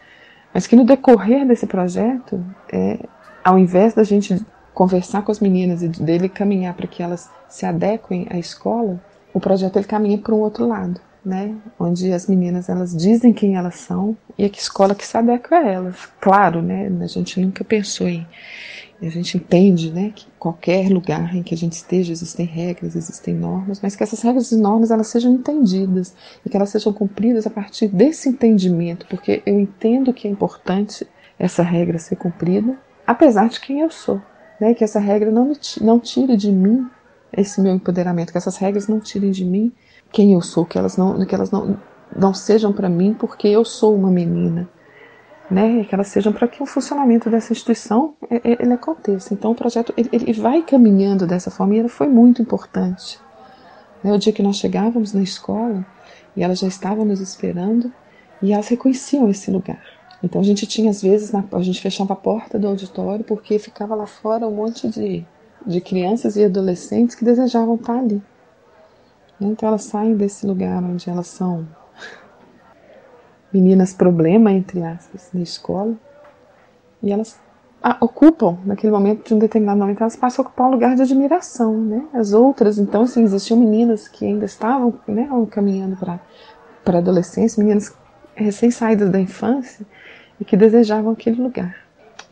mas 0.54 0.65
que 0.65 0.75
no 0.75 0.86
decorrer 0.86 1.46
desse 1.46 1.68
projeto, 1.68 2.44
é, 2.72 3.00
ao 3.44 3.60
invés 3.60 3.94
da 3.94 4.04
gente 4.04 4.44
conversar 4.74 5.22
com 5.22 5.32
as 5.32 5.39
meninas 5.39 5.84
e 5.84 5.88
dele 5.88 6.27
caminhar 6.27 6.74
para 6.74 6.88
que 6.88 7.04
elas 7.04 7.30
se 7.48 7.65
adequem 7.65 8.27
à 8.30 8.38
escola, 8.38 9.00
o 9.34 9.39
projeto 9.39 9.77
ele 9.77 9.86
caminha 9.86 10.18
para 10.18 10.34
um 10.34 10.39
outro 10.39 10.68
lado, 10.68 11.00
né? 11.25 11.55
Onde 11.79 12.13
as 12.13 12.27
meninas 12.27 12.70
elas 12.70 12.96
dizem 12.96 13.34
quem 13.34 13.55
elas 13.55 13.75
são 13.75 14.15
e 14.38 14.44
a 14.44 14.48
escola 14.48 14.94
que 14.94 15.05
se 15.05 15.17
adequa 15.17 15.58
a 15.58 15.67
elas. 15.67 15.96
Claro, 16.22 16.62
né? 16.62 16.91
A 17.01 17.08
gente 17.08 17.39
nunca 17.39 17.63
pensou 17.63 18.08
em 18.08 18.25
a 19.01 19.10
gente 19.10 19.38
entende, 19.38 19.91
né, 19.91 20.12
que 20.15 20.25
qualquer 20.39 20.89
lugar 20.89 21.36
em 21.36 21.44
que 21.44 21.53
a 21.53 21.58
gente 21.58 21.74
esteja 21.74 22.13
existem 22.13 22.46
regras, 22.46 22.96
existem 22.96 23.34
normas, 23.34 23.82
mas 23.82 23.96
que 23.96 24.03
essas 24.03 24.22
regras 24.22 24.51
e 24.51 24.58
normas 24.58 24.89
elas 24.89 25.08
sejam 25.08 25.34
entendidas 25.34 26.15
e 26.46 26.50
que 26.50 26.55
elas 26.55 26.70
sejam 26.70 26.94
cumpridas 26.94 27.46
a 27.46 27.50
partir 27.50 27.88
desse 27.88 28.29
entendimento, 28.29 29.05
porque 29.08 29.44
eu 29.46 29.60
entendo 29.60 30.13
que 30.13 30.27
é 30.27 30.32
importante 30.32 31.05
essa 31.38 31.62
regra 31.62 32.00
ser 32.00 32.15
cumprida, 32.15 32.77
apesar 33.05 33.50
de 33.50 33.60
quem 33.60 33.82
eu 33.82 33.91
sou, 33.91 34.22
né, 34.60 34.74
que 34.74 34.84
essa 34.84 35.00
regra 35.00 35.29
não 35.29 35.46
me 35.46 35.58
não 35.82 36.00
tire 36.00 36.38
de 36.38 36.51
mim 36.51 36.88
esse 37.34 37.60
meu 37.60 37.75
empoderamento, 37.75 38.32
que 38.32 38.38
essas 38.38 38.55
regras 38.55 38.88
não 38.88 39.00
tirem 39.00 39.32
de 39.32 39.44
mim 39.44 39.74
quem 40.15 40.31
eu 40.31 40.41
sou, 40.41 40.65
que 40.65 40.77
elas 40.77 40.95
não, 40.95 41.25
que 41.25 41.36
elas 41.36 41.51
não, 41.51 41.77
não 42.15 42.34
sejam 42.34 42.72
para 42.72 42.88
mim 42.88 43.13
porque 43.13 43.50
eu 43.50 43.65
sou 43.65 43.93
uma 43.93 44.10
menina, 44.10 44.65
né? 45.51 45.84
Que 45.84 45.93
elas 45.93 46.07
sejam 46.07 46.31
para 46.31 46.48
que 46.48 46.63
o 46.63 46.65
funcionamento 46.65 47.29
dessa 47.29 47.51
instituição 47.51 48.15
ele 48.31 48.72
aconteça. 48.72 49.34
Então 49.34 49.51
o 49.51 49.55
projeto 49.55 49.93
ele, 49.98 50.31
vai 50.31 50.62
caminhando 50.62 51.27
dessa 51.27 51.51
forma 51.51 51.75
e 51.75 51.79
ele 51.79 51.89
foi 51.89 52.07
muito 52.07 52.41
importante. 52.41 53.19
Né? 54.01 54.13
O 54.13 54.17
dia 54.17 54.31
que 54.31 54.41
nós 54.41 54.55
chegávamos 54.55 55.12
na 55.12 55.22
escola 55.22 55.86
e 56.34 56.41
elas 56.41 56.60
já 56.60 56.67
estavam 56.69 57.03
nos 57.03 57.19
esperando 57.19 57.91
e 58.41 58.53
elas 58.53 58.69
reconheciam 58.69 59.29
esse 59.29 59.51
lugar. 59.51 59.84
Então 60.24 60.39
a 60.39 60.45
gente 60.45 60.65
tinha, 60.65 60.91
às 60.91 61.01
vezes, 61.01 61.34
a 61.36 61.62
gente 61.62 61.81
fechava 61.81 62.13
a 62.13 62.15
porta 62.15 62.57
do 62.57 62.69
auditório 62.69 63.25
porque 63.25 63.60
ficava 63.60 63.93
lá 63.95 64.07
fora 64.07 64.48
um 64.48 64.55
monte 64.55 64.88
de, 64.88 65.25
de 65.67 65.81
crianças 65.81 66.38
e 66.38 66.45
adolescentes 66.45 67.15
que 67.15 67.25
desejavam 67.25 67.75
estar 67.75 68.00
ali. 68.00 68.24
Então 69.39 69.70
elas 69.70 69.84
saem 69.84 70.15
desse 70.15 70.46
lugar 70.46 70.84
onde 70.84 71.10
elas 71.10 71.27
são 71.27 71.68
meninas 73.51 73.94
problema, 73.94 74.51
entre 74.51 74.84
aspas, 74.84 75.30
na 75.34 75.42
escola, 75.42 75.94
e 77.01 77.12
elas 77.12 77.39
ah, 77.82 77.98
ocupam, 78.01 78.58
naquele 78.65 78.92
momento, 78.92 79.27
de 79.27 79.34
um 79.34 79.39
determinado 79.39 79.80
momento, 79.80 80.01
elas 80.01 80.15
passam 80.15 80.44
a 80.44 80.48
ocupar 80.48 80.68
um 80.68 80.72
lugar 80.72 80.96
de 80.96 81.04
admiração, 81.04 81.77
né? 81.77 82.04
As 82.13 82.34
outras, 82.34 82.77
então, 82.77 83.04
assim, 83.04 83.24
existiam 83.24 83.60
meninas 83.60 84.08
que 84.08 84.25
ainda 84.25 84.46
estavam, 84.46 84.94
né, 85.08 85.30
caminhando 85.51 85.96
para 85.96 86.20
a 86.86 86.98
adolescência, 86.98 87.62
meninas 87.63 87.96
recém-saídas 88.34 89.10
da 89.10 89.20
infância, 89.20 89.86
e 90.39 90.44
que 90.44 90.58
desejavam 90.58 91.12
aquele 91.12 91.42
lugar, 91.42 91.75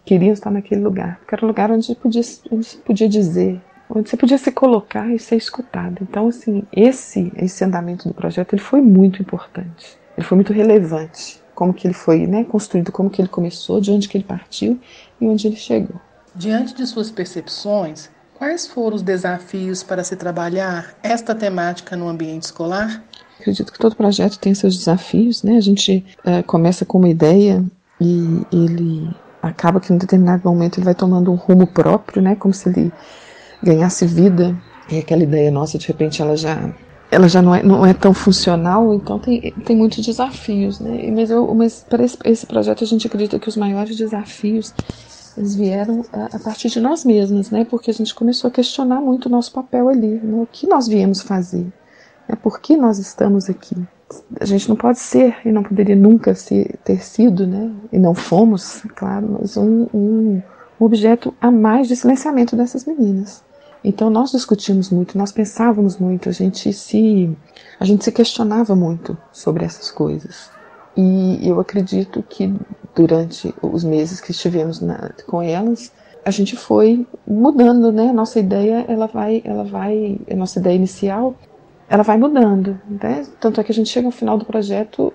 queriam 0.03 0.33
estar 0.33 0.51
naquele 0.51 0.81
lugar, 0.81 1.19
porque 1.19 1.36
era 1.36 1.45
um 1.45 1.48
lugar 1.48 1.72
onde 1.72 1.95
podia, 1.95 2.24
onde 2.51 2.65
se 2.65 2.77
podia 2.77 3.07
dizer, 3.07 3.62
onde 3.93 4.09
você 4.09 4.17
podia 4.17 4.38
se 4.38 4.51
colocar 4.51 5.07
e 5.13 5.19
ser 5.19 5.35
escutado. 5.35 6.00
Então, 6.01 6.27
assim, 6.27 6.63
esse, 6.71 7.31
esse 7.35 7.63
andamento 7.63 8.07
do 8.07 8.13
projeto 8.13 8.53
ele 8.53 8.62
foi 8.62 8.81
muito 8.81 9.21
importante, 9.21 9.97
ele 10.17 10.25
foi 10.25 10.35
muito 10.35 10.51
relevante, 10.51 11.41
como 11.53 11.73
que 11.73 11.88
ele 11.88 11.93
foi 11.93 12.25
né, 12.25 12.43
construído, 12.43 12.91
como 12.91 13.09
que 13.09 13.21
ele 13.21 13.29
começou, 13.29 13.79
de 13.79 13.91
onde 13.91 14.09
que 14.09 14.17
ele 14.17 14.23
partiu 14.23 14.79
e 15.21 15.27
onde 15.27 15.47
ele 15.47 15.55
chegou. 15.55 16.01
Diante 16.35 16.73
de 16.73 16.85
suas 16.88 17.12
percepções, 17.12 18.09
quais 18.33 18.65
foram 18.65 18.95
os 18.95 19.03
desafios 19.03 19.83
para 19.83 20.03
se 20.03 20.15
trabalhar 20.15 20.95
esta 21.03 21.35
temática 21.35 21.95
no 21.95 22.07
ambiente 22.07 22.43
escolar? 22.43 23.03
Acredito 23.39 23.71
que 23.71 23.79
todo 23.79 23.95
projeto 23.95 24.39
tem 24.39 24.55
seus 24.55 24.77
desafios, 24.77 25.43
né? 25.43 25.57
A 25.57 25.62
gente 25.62 26.03
é, 26.23 26.41
começa 26.41 26.85
com 26.85 26.97
uma 26.97 27.09
ideia 27.09 27.63
e 28.01 28.41
ele 28.51 29.15
acaba 29.41 29.79
que 29.79 29.93
em 29.93 29.97
determinado 29.97 30.41
momento 30.45 30.77
ele 30.77 30.85
vai 30.85 30.95
tomando 30.95 31.31
um 31.31 31.35
rumo 31.35 31.67
próprio, 31.67 32.21
né? 32.21 32.35
Como 32.35 32.53
se 32.53 32.69
ele 32.69 32.91
ganhasse 33.63 34.05
vida. 34.05 34.55
E 34.91 35.00
aquela 35.00 35.24
ideia 35.24 35.50
nossa, 35.50 35.77
de 35.77 35.88
repente, 35.88 36.22
ela 36.22 36.36
já 36.36 36.74
ela 37.13 37.27
já 37.29 37.41
não 37.41 37.53
é, 37.53 37.62
não 37.62 37.86
é 37.86 37.93
tão 37.93 38.13
funcional, 38.13 38.93
então 38.93 39.20
tem, 39.20 39.53
tem 39.65 39.75
muitos 39.75 40.03
desafios, 40.03 40.79
né? 40.79 41.12
Mas, 41.12 41.29
eu, 41.29 41.53
mas 41.53 41.86
para 41.88 42.03
esse, 42.03 42.17
esse 42.25 42.46
projeto 42.46 42.84
a 42.84 42.88
gente 42.88 43.05
acredita 43.05 43.38
que 43.38 43.48
os 43.48 43.55
maiores 43.55 43.96
desafios 43.96 44.74
eles 45.38 45.55
vieram 45.55 46.03
a, 46.12 46.36
a, 46.36 46.39
partir 46.39 46.70
de 46.70 46.79
nós 46.79 47.05
mesmas, 47.05 47.51
né? 47.51 47.65
Porque 47.70 47.91
a 47.91 47.93
gente 47.93 48.13
começou 48.13 48.48
a 48.48 48.51
questionar 48.51 49.00
muito 49.00 49.27
o 49.27 49.29
nosso 49.29 49.51
papel 49.51 49.89
ali, 49.89 50.20
né? 50.24 50.41
o 50.41 50.48
que 50.51 50.67
nós 50.67 50.88
viemos 50.88 51.22
fazer, 51.22 51.65
né? 52.27 52.36
por 52.41 52.60
que 52.60 52.75
nós 52.75 52.98
estamos 52.98 53.50
aqui. 53.50 53.75
A 54.39 54.46
gente 54.46 54.70
não 54.70 54.75
pode 54.75 55.00
ser 55.00 55.36
e 55.43 55.51
não 55.51 55.63
poderia 55.63 55.96
nunca 55.96 56.36
ser, 56.36 56.77
ter 56.84 57.03
sido, 57.03 57.48
né? 57.48 57.72
E 57.91 57.98
não 57.98 58.13
fomos, 58.13 58.84
claro, 58.96 59.38
mas 59.39 59.58
um, 59.58 59.88
um 59.91 60.41
objeto 60.79 61.34
a 61.41 61.50
mais 61.50 61.88
de 61.88 61.96
silenciamento 61.96 62.55
dessas 62.55 62.86
meninas. 62.86 63.43
Então 63.83 64.09
nós 64.09 64.31
discutimos 64.31 64.89
muito, 64.89 65.17
nós 65.17 65.31
pensávamos 65.31 65.97
muito, 65.97 66.29
a 66.29 66.31
gente 66.31 66.71
se 66.71 67.35
a 67.79 67.85
gente 67.85 68.03
se 68.03 68.11
questionava 68.11 68.75
muito 68.75 69.17
sobre 69.31 69.65
essas 69.65 69.91
coisas. 69.91 70.49
E 70.95 71.39
eu 71.47 71.59
acredito 71.59 72.23
que 72.23 72.53
durante 72.95 73.53
os 73.61 73.83
meses 73.83 74.21
que 74.21 74.31
estivemos 74.31 74.79
na, 74.79 75.11
com 75.27 75.41
elas, 75.41 75.91
a 76.23 76.31
gente 76.31 76.55
foi 76.55 77.05
mudando, 77.27 77.91
né? 77.91 78.09
A 78.09 78.13
nossa 78.13 78.39
ideia, 78.39 78.85
ela 78.87 79.07
vai, 79.07 79.41
ela 79.43 79.63
vai, 79.63 80.19
a 80.29 80.35
nossa 80.35 80.59
ideia 80.59 80.75
inicial, 80.75 81.35
ela 81.89 82.03
vai 82.03 82.17
mudando, 82.17 82.79
né? 82.87 83.25
Tanto 83.39 83.59
é 83.59 83.63
que 83.63 83.71
a 83.71 83.75
gente 83.75 83.89
chega 83.89 84.07
ao 84.07 84.11
final 84.11 84.37
do 84.37 84.45
projeto 84.45 85.11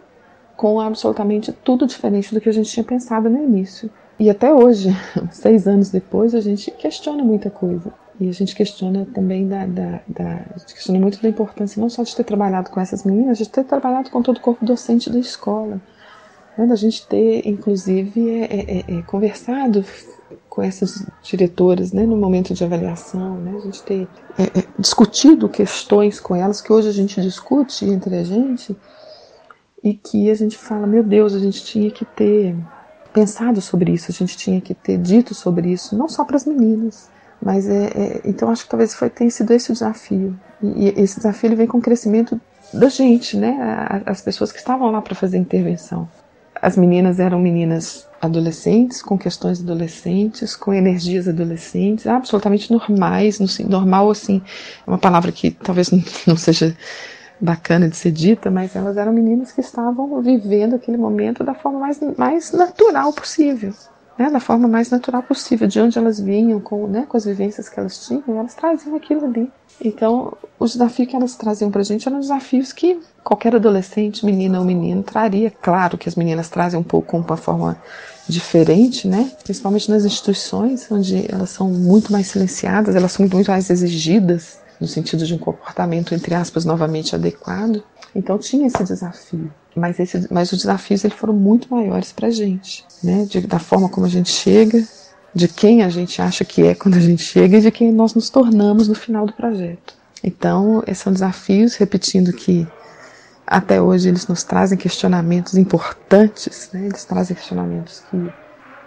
com 0.57 0.81
absolutamente 0.81 1.53
tudo 1.53 1.87
diferente 1.87 2.35
do 2.35 2.41
que 2.41 2.49
a 2.49 2.53
gente 2.53 2.71
tinha 2.71 2.85
pensado 2.85 3.31
no 3.31 3.43
início. 3.43 3.89
E 4.19 4.29
até 4.29 4.53
hoje, 4.53 4.91
seis 5.31 5.69
anos 5.69 5.91
depois, 5.91 6.35
a 6.35 6.41
gente 6.41 6.71
questiona 6.73 7.23
muita 7.23 7.49
coisa. 7.49 7.93
E 8.21 8.29
a 8.29 8.33
gente 8.33 8.55
questiona 8.55 9.07
também 9.15 9.47
da, 9.47 9.65
da, 9.67 10.01
da, 10.09 10.45
questiona 10.67 10.99
muito 10.99 11.23
da 11.23 11.29
importância 11.29 11.81
não 11.81 11.89
só 11.89 12.03
de 12.03 12.15
ter 12.17 12.25
trabalhado 12.25 12.71
com 12.71 12.81
essas 12.81 13.05
meninas, 13.05 13.39
de 13.39 13.49
ter 13.49 13.65
trabalhado 13.65 14.11
com 14.11 14.21
todo 14.23 14.39
o 14.39 14.41
corpo 14.41 14.65
docente 14.65 15.09
da 15.09 15.19
escola. 15.19 15.81
Né? 16.57 16.67
Da 16.67 16.75
gente 16.75 17.07
ter, 17.07 17.47
inclusive, 17.47 18.29
é, 18.29 18.45
é, 18.45 18.79
é, 18.79 18.99
é 18.99 19.03
conversado 19.03 19.85
com 20.49 20.61
essas 20.61 21.07
diretoras 21.23 21.93
né, 21.93 22.05
no 22.05 22.17
momento 22.17 22.53
de 22.53 22.65
avaliação, 22.65 23.37
né? 23.37 23.55
a 23.57 23.61
gente 23.61 23.83
ter 23.85 24.09
é, 24.37 24.59
é, 24.59 24.65
discutido 24.77 25.49
questões 25.49 26.19
com 26.19 26.35
elas 26.35 26.61
que 26.61 26.73
hoje 26.73 26.89
a 26.89 26.93
gente 26.93 27.21
discute 27.23 27.85
entre 27.85 28.17
a 28.17 28.25
gente 28.25 28.77
e 29.85 29.95
que 29.95 30.29
a 30.29 30.35
gente 30.35 30.59
fala, 30.59 30.89
meu 30.89 31.05
Deus, 31.05 31.35
a 31.35 31.39
gente 31.39 31.65
tinha 31.65 31.91
que 31.93 32.05
ter 32.05 32.57
pensado 33.13 33.61
sobre 33.61 33.93
isso, 33.93 34.11
a 34.11 34.15
gente 34.15 34.37
tinha 34.37 34.61
que 34.61 34.75
ter 34.75 34.99
dito 34.99 35.35
sobre 35.35 35.71
isso, 35.71 35.97
não 35.97 36.09
só 36.09 36.25
para 36.25 36.37
as 36.37 36.45
meninas, 36.45 37.09
mas 37.41 37.69
é, 37.69 37.85
é, 37.87 38.21
então 38.25 38.51
acho 38.51 38.65
que 38.65 38.71
talvez 38.71 38.95
foi 38.95 39.09
tenha 39.09 39.31
sido 39.31 39.53
esse 39.53 39.71
o 39.71 39.73
desafio. 39.73 40.39
E, 40.63 40.89
e 40.89 41.03
esse 41.03 41.17
desafio 41.17 41.57
vem 41.57 41.67
com 41.67 41.79
o 41.79 41.83
crescimento 41.83 42.41
da 42.73 42.89
gente, 42.89 43.37
né? 43.37 43.57
As 44.05 44.21
pessoas 44.21 44.53
que 44.53 44.59
estavam 44.59 44.91
lá 44.91 45.01
para 45.01 45.15
fazer 45.15 45.39
intervenção. 45.39 46.09
As 46.61 46.77
meninas 46.77 47.21
eram 47.21 47.39
meninas 47.39 48.07
adolescentes, 48.21 49.01
com 49.01 49.17
questões 49.17 49.61
adolescentes, 49.61 50.57
com 50.57 50.75
energias 50.75 51.29
adolescentes, 51.29 52.07
absolutamente 52.07 52.73
normais, 52.73 53.39
normal 53.61 54.11
assim, 54.11 54.43
é 54.85 54.91
uma 54.91 54.99
palavra 54.99 55.31
que 55.31 55.53
talvez 55.53 55.91
não 56.27 56.37
seja 56.37 56.77
bacana 57.41 57.89
de 57.89 57.97
ser 57.97 58.11
dita, 58.11 58.51
mas 58.51 58.75
elas 58.75 58.97
eram 58.97 59.13
meninas 59.13 59.53
que 59.53 59.61
estavam 59.61 60.21
vivendo 60.21 60.75
aquele 60.75 60.97
momento 60.97 61.45
da 61.45 61.55
forma 61.55 61.79
mais, 61.79 62.01
mais 62.17 62.51
natural 62.51 63.13
possível 63.13 63.73
né, 64.19 64.31
da 64.31 64.41
forma 64.41 64.67
mais 64.67 64.91
natural 64.91 65.23
possível, 65.23 65.69
de 65.69 65.81
onde 65.81 65.97
elas 65.97 66.19
vinham, 66.19 66.61
com, 66.61 66.87
né, 66.89 67.07
com 67.09 67.17
as 67.17 67.25
vivências 67.25 67.69
que 67.69 67.79
elas 67.79 68.07
tinham, 68.07 68.39
elas 68.39 68.55
traziam 68.55 68.97
aquilo 68.97 69.25
ali. 69.25 69.51
Então, 69.81 70.37
o 70.59 70.67
desafio 70.67 71.07
que 71.07 71.15
elas 71.15 71.37
traziam 71.37 71.71
para 71.71 71.83
a 71.83 71.85
gente 71.85 72.09
eram 72.09 72.19
desafios 72.19 72.73
que 72.73 73.01
qualquer 73.23 73.55
adolescente, 73.55 74.27
menina 74.27 74.59
ou 74.59 74.65
menino, 74.65 75.03
traria. 75.03 75.51
Claro 75.51 75.97
que 75.97 76.09
as 76.09 76.17
meninas 76.17 76.49
trazem 76.49 76.81
um 76.81 76.83
pouco 76.83 77.17
uma 77.17 77.37
forma 77.37 77.81
diferente, 78.29 79.07
né? 79.07 79.31
Principalmente 79.45 79.91
nas 79.91 80.05
instituições, 80.05 80.91
onde 80.91 81.33
elas 81.33 81.51
são 81.51 81.69
muito 81.71 82.13
mais 82.13 82.27
silenciadas, 82.27 82.97
elas 82.97 83.13
são 83.13 83.27
muito 83.29 83.51
mais 83.51 83.71
exigidas, 83.71 84.59
no 84.81 84.89
sentido 84.89 85.25
de 85.25 85.35
um 85.35 85.39
comportamento, 85.39 86.15
entre 86.15 86.35
aspas, 86.35 86.65
novamente 86.65 87.15
adequado. 87.15 87.83
Então, 88.15 88.37
tinha 88.37 88.67
esse 88.67 88.83
desafio 88.83 89.51
mas, 89.79 89.99
esse, 89.99 90.27
mas 90.33 90.53
os 90.53 90.59
desafios 90.59 91.05
eles 91.05 91.17
foram 91.17 91.35
muito 91.35 91.73
maiores 91.73 92.13
para 92.13 92.29
a 92.29 92.31
gente, 92.31 92.85
né? 93.03 93.25
De, 93.25 93.41
da 93.41 93.59
forma 93.59 93.89
como 93.89 94.07
a 94.07 94.09
gente 94.09 94.31
chega, 94.31 94.83
de 95.35 95.49
quem 95.49 95.83
a 95.83 95.89
gente 95.89 96.21
acha 96.21 96.45
que 96.45 96.63
é 96.63 96.75
quando 96.75 96.97
a 96.97 97.01
gente 97.01 97.23
chega 97.23 97.59
e 97.59 97.61
de 97.61 97.71
quem 97.71 97.93
nós 97.93 98.15
nos 98.15 98.29
tornamos 98.31 98.89
no 98.89 98.95
final 98.95 99.27
do 99.27 99.33
projeto. 99.33 99.95
Então, 100.23 100.83
esses 100.87 101.03
são 101.03 101.13
desafios, 101.13 101.77
repetindo 101.77 102.33
que 102.33 102.67
até 103.47 103.81
hoje 103.81 104.09
eles 104.09 104.27
nos 104.27 104.43
trazem 104.43 104.77
questionamentos 104.77 105.55
importantes, 105.55 106.69
né? 106.73 106.87
eles 106.87 107.05
trazem 107.05 107.35
questionamentos 107.37 108.03
que 108.11 108.31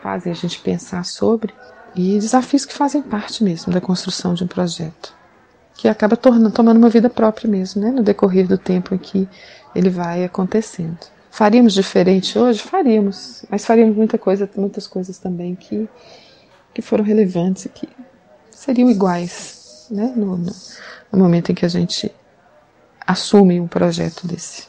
fazem 0.03 0.31
a 0.31 0.35
gente 0.35 0.59
pensar 0.59 1.03
sobre 1.05 1.53
e 1.95 2.19
desafios 2.19 2.65
que 2.65 2.73
fazem 2.73 3.01
parte 3.01 3.43
mesmo 3.43 3.73
da 3.73 3.81
construção 3.81 4.33
de 4.33 4.43
um 4.43 4.47
projeto, 4.47 5.13
que 5.81 5.87
acaba 5.87 6.15
tornando, 6.15 6.51
tomando 6.51 6.77
uma 6.77 6.89
vida 6.89 7.09
própria 7.09 7.49
mesmo, 7.49 7.81
né? 7.81 7.89
no 7.89 8.03
decorrer 8.03 8.47
do 8.47 8.55
tempo 8.55 8.93
em 8.93 8.99
que 8.99 9.27
ele 9.73 9.89
vai 9.89 10.23
acontecendo. 10.23 10.99
Faríamos 11.31 11.73
diferente 11.73 12.37
hoje? 12.37 12.61
Faríamos, 12.61 13.43
mas 13.49 13.65
faríamos 13.65 13.97
muita 13.97 14.15
coisa, 14.15 14.47
muitas 14.55 14.85
coisas 14.85 15.17
também 15.17 15.55
que, 15.55 15.89
que 16.71 16.83
foram 16.83 17.03
relevantes 17.03 17.65
e 17.65 17.69
que 17.69 17.89
seriam 18.51 18.91
iguais 18.91 19.87
né? 19.89 20.13
no, 20.15 20.37
no, 20.37 20.51
no 21.11 21.17
momento 21.17 21.51
em 21.51 21.55
que 21.55 21.65
a 21.65 21.69
gente 21.69 22.13
assume 23.07 23.59
um 23.59 23.67
projeto 23.67 24.27
desse. 24.27 24.67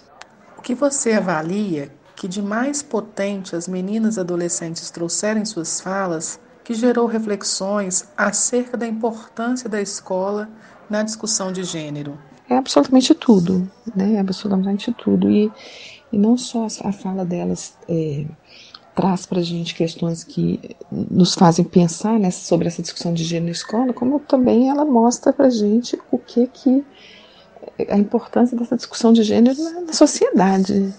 O 0.56 0.62
que 0.62 0.74
você 0.74 1.12
avalia 1.12 1.90
que 2.16 2.26
de 2.26 2.40
mais 2.40 2.82
potente 2.82 3.54
as 3.54 3.68
meninas 3.68 4.16
adolescentes 4.16 4.90
trouxeram 4.90 5.42
em 5.42 5.44
suas 5.44 5.78
falas 5.78 6.40
que 6.64 6.72
gerou 6.72 7.04
reflexões 7.04 8.08
acerca 8.16 8.78
da 8.78 8.86
importância 8.86 9.68
da 9.68 9.82
escola 9.82 10.48
na 10.88 11.02
discussão 11.02 11.52
de 11.52 11.64
gênero? 11.64 12.18
é 12.52 12.56
absolutamente 12.56 13.14
tudo, 13.14 13.70
né? 13.94 14.14
É 14.14 14.20
absolutamente 14.20 14.92
tudo. 14.92 15.30
E, 15.30 15.50
e 16.12 16.18
não 16.18 16.36
só 16.36 16.66
a 16.84 16.92
fala 16.92 17.24
delas 17.24 17.74
é, 17.88 18.26
traz 18.94 19.26
para 19.26 19.40
a 19.40 19.42
gente 19.42 19.74
questões 19.74 20.22
que 20.22 20.76
nos 20.90 21.34
fazem 21.34 21.64
pensar 21.64 22.18
né, 22.18 22.30
sobre 22.30 22.68
essa 22.68 22.82
discussão 22.82 23.14
de 23.14 23.24
gênero 23.24 23.46
na 23.46 23.52
escola, 23.52 23.92
como 23.92 24.20
também 24.20 24.68
ela 24.68 24.84
mostra 24.84 25.32
para 25.32 25.46
a 25.46 25.50
gente 25.50 25.98
o 26.10 26.18
que 26.18 26.46
que 26.46 26.84
a 27.88 27.96
importância 27.96 28.56
dessa 28.56 28.76
discussão 28.76 29.12
de 29.12 29.22
gênero 29.22 29.56
na, 29.62 29.80
na 29.82 29.92
sociedade, 29.92 30.92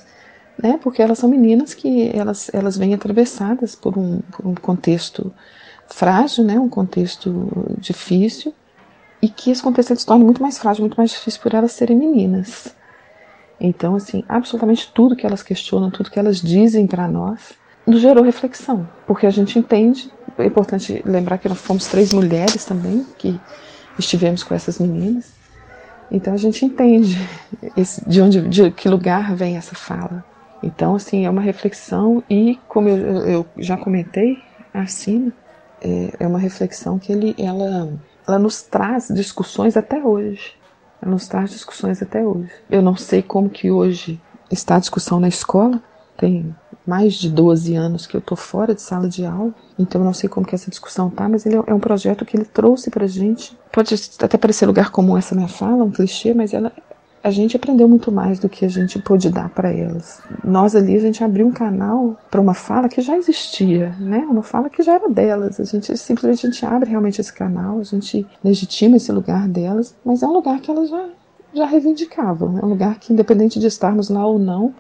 né? 0.62 0.80
Porque 0.82 1.02
elas 1.02 1.20
são 1.20 1.30
meninas 1.30 1.74
que 1.74 2.10
elas 2.16 2.50
elas 2.54 2.78
vêm 2.78 2.94
atravessadas 2.94 3.76
por 3.76 3.98
um, 3.98 4.20
por 4.32 4.48
um 4.48 4.56
contexto 4.56 5.32
frágil, 5.88 6.44
né? 6.44 6.60
Um 6.60 6.70
contexto 6.70 7.52
difícil 7.78 8.54
e 9.24 9.30
que 9.30 9.50
esse 9.50 9.64
contexto 9.64 9.96
se 9.96 10.14
muito 10.18 10.42
mais 10.42 10.58
frágil, 10.58 10.82
muito 10.82 10.98
mais 10.98 11.10
difícil 11.10 11.42
por 11.42 11.54
elas 11.54 11.72
serem 11.72 11.96
meninas. 11.96 12.76
Então, 13.58 13.96
assim, 13.96 14.22
absolutamente 14.28 14.92
tudo 14.94 15.16
que 15.16 15.26
elas 15.26 15.42
questionam, 15.42 15.90
tudo 15.90 16.12
que 16.12 16.20
elas 16.20 16.42
dizem 16.42 16.86
para 16.86 17.08
nós, 17.08 17.54
nos 17.88 18.02
gerou 18.02 18.22
reflexão, 18.22 18.86
porque 19.08 19.26
a 19.26 19.30
gente 19.30 19.58
entende, 19.58 20.12
é 20.38 20.46
importante 20.46 21.02
lembrar 21.06 21.38
que 21.38 21.48
nós 21.48 21.60
fomos 21.60 21.88
três 21.88 22.14
mulheres 22.14 22.66
também 22.66 23.06
que 23.18 23.40
estivemos 23.98 24.44
com 24.44 24.54
essas 24.54 24.78
meninas, 24.78 25.32
então 26.12 26.34
a 26.34 26.38
gente 26.38 26.66
entende 26.66 27.18
esse, 27.78 28.04
de 28.06 28.22
onde, 28.22 28.42
de 28.42 28.72
que 28.72 28.90
lugar 28.90 29.34
vem 29.34 29.56
essa 29.56 29.74
fala. 29.74 30.26
Então, 30.62 30.96
assim, 30.96 31.26
é 31.26 31.30
uma 31.30 31.42
reflexão 31.42 32.22
e, 32.30 32.60
como 32.68 32.90
eu, 32.90 32.98
eu 33.26 33.46
já 33.58 33.78
comentei 33.78 34.38
acima, 34.74 35.32
é, 35.82 36.14
é 36.20 36.28
uma 36.28 36.40
reflexão 36.40 37.00
que 37.00 37.12
ele, 37.12 37.34
ela, 37.38 37.90
ela 38.28 38.40
nos 38.40 38.62
traz 38.62 39.10
discussões 39.10 39.78
até 39.78 40.04
hoje. 40.04 40.54
Ela 41.02 41.12
nos 41.12 41.28
traz 41.28 41.52
discussões 41.52 42.02
até 42.02 42.26
hoje. 42.26 42.50
Eu 42.70 42.82
não 42.82 42.96
sei 42.96 43.22
como 43.22 43.50
que 43.50 43.70
hoje 43.70 44.22
está 44.50 44.76
a 44.76 44.80
discussão 44.80 45.20
na 45.20 45.28
escola, 45.28 45.82
tem 46.18 46.56
mais 46.86 47.16
de 47.16 47.30
12 47.30 47.76
anos 47.76 48.06
que 48.06 48.16
eu 48.16 48.20
estou 48.20 48.38
fora 48.38 48.76
de 48.76 48.82
sala 48.82 49.08
de 49.08 49.26
aula, 49.26 49.54
então 49.80 50.02
eu 50.02 50.06
não 50.06 50.14
sei 50.14 50.30
como 50.30 50.46
que 50.46 50.54
essa 50.54 50.70
discussão 50.70 51.10
tá, 51.10 51.28
mas 51.28 51.46
ele 51.46 51.56
é 51.56 51.74
um 51.74 51.80
projeto 51.80 52.26
que 52.26 52.36
ele 52.36 52.46
trouxe 52.46 52.90
para 52.90 53.08
gente. 53.08 53.58
Pode 53.72 53.96
até 54.22 54.38
parecer 54.38 54.66
lugar 54.66 54.92
comum 54.92 55.18
essa 55.18 55.34
minha 55.36 55.48
fala, 55.48 55.84
um 55.84 55.92
clichê, 55.92 56.34
mas 56.34 56.54
ela, 56.54 56.72
a 57.24 57.32
gente 57.32 57.56
aprendeu 57.56 57.88
muito 57.88 58.12
mais 58.12 58.38
do 58.38 58.50
que 58.50 58.66
a 58.66 58.68
gente 58.68 59.00
pôde 59.00 59.30
dar 59.30 59.48
para 59.50 59.72
elas. 59.72 60.22
Nós 60.44 60.76
ali 60.76 60.98
a 60.98 61.00
gente 61.00 61.24
abriu 61.24 61.48
um 61.48 61.54
canal 61.54 62.18
para 62.30 62.42
uma 62.42 62.54
fala 62.54 62.90
que 62.90 63.02
já 63.02 63.18
existia, 63.18 63.96
né? 63.98 64.20
Uma 64.30 64.44
fala 64.44 64.70
que 64.70 64.84
já 64.84 64.96
era 64.96 65.10
delas. 65.10 65.58
A 65.58 65.64
gente 65.64 65.98
simplesmente 65.98 66.46
a 66.46 66.50
gente 66.50 66.66
abre 66.66 66.90
realmente 66.90 67.22
esse 67.22 67.32
canal, 67.32 67.80
a 67.80 67.84
gente 67.84 68.28
legitima 68.44 68.98
esse 68.98 69.10
lugar 69.10 69.48
delas, 69.48 69.96
mas 70.04 70.22
é 70.22 70.28
um 70.28 70.34
lugar 70.34 70.60
que 70.60 70.70
elas 70.70 70.90
já 70.90 71.10
já 71.54 71.66
reivindicavam. 71.66 72.60
É 72.60 72.66
um 72.66 72.70
lugar 72.70 73.00
que 73.00 73.14
independente 73.14 73.60
de 73.60 73.68
estarmos 73.68 74.10
lá 74.10 74.26
ou 74.26 74.40
não, 74.40 74.74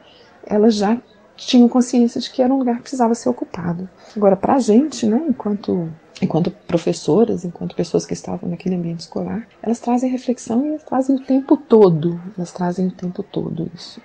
elas 0.45 0.75
já 0.75 0.97
tinham 1.35 1.67
consciência 1.67 2.19
de 2.21 2.29
que 2.29 2.41
era 2.41 2.53
um 2.53 2.57
lugar 2.57 2.77
que 2.77 2.83
precisava 2.83 3.15
ser 3.15 3.29
ocupado. 3.29 3.89
Agora, 4.15 4.35
para 4.35 4.55
a 4.55 4.59
gente, 4.59 5.05
né, 5.05 5.21
enquanto, 5.27 5.89
enquanto 6.21 6.51
professoras, 6.51 7.43
enquanto 7.43 7.75
pessoas 7.75 8.05
que 8.05 8.13
estavam 8.13 8.49
naquele 8.49 8.75
ambiente 8.75 9.01
escolar, 9.01 9.47
elas 9.61 9.79
trazem 9.79 10.09
reflexão 10.09 10.65
e 10.65 10.69
elas 10.69 10.83
trazem 10.83 11.15
o 11.15 11.19
tempo 11.19 11.57
todo, 11.57 12.21
elas 12.37 12.51
trazem 12.51 12.87
o 12.87 12.91
tempo 12.91 13.23
todo 13.23 13.69
isso. 13.75 14.01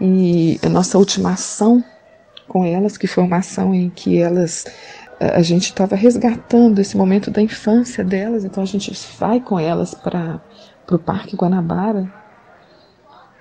E 0.00 0.58
a 0.62 0.68
nossa 0.68 0.98
última 0.98 1.32
ação 1.32 1.82
com 2.48 2.64
elas, 2.64 2.96
que 2.96 3.06
foi 3.06 3.24
uma 3.24 3.38
ação 3.38 3.74
em 3.74 3.90
que 3.90 4.18
elas 4.18 4.64
a 5.18 5.40
gente 5.40 5.64
estava 5.64 5.96
resgatando 5.96 6.78
esse 6.78 6.96
momento 6.96 7.30
da 7.30 7.40
infância 7.40 8.04
delas, 8.04 8.44
então 8.44 8.62
a 8.62 8.66
gente 8.66 8.92
vai 9.18 9.40
com 9.40 9.58
elas 9.58 9.94
para 9.94 10.42
o 10.90 10.98
Parque 10.98 11.34
Guanabara 11.34 12.12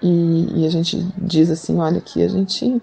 e, 0.01 0.61
e, 0.61 0.65
a 0.65 0.69
gente 0.69 1.05
diz 1.17 1.49
assim, 1.49 1.77
olha 1.79 1.97
aqui, 1.97 2.23
a 2.23 2.27
gente 2.27 2.81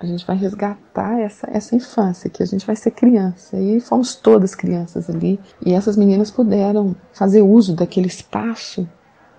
a 0.00 0.06
gente 0.06 0.26
vai 0.26 0.34
resgatar 0.34 1.20
essa, 1.20 1.46
essa 1.52 1.76
infância, 1.76 2.30
que 2.30 2.42
a 2.42 2.46
gente 2.46 2.66
vai 2.66 2.74
ser 2.74 2.90
criança. 2.90 3.58
E 3.58 3.80
fomos 3.80 4.14
todas 4.14 4.54
crianças 4.54 5.10
ali. 5.10 5.38
E 5.64 5.74
essas 5.74 5.94
meninas 5.94 6.30
puderam 6.30 6.96
fazer 7.12 7.42
uso 7.42 7.76
daquele 7.76 8.06
espaço 8.06 8.88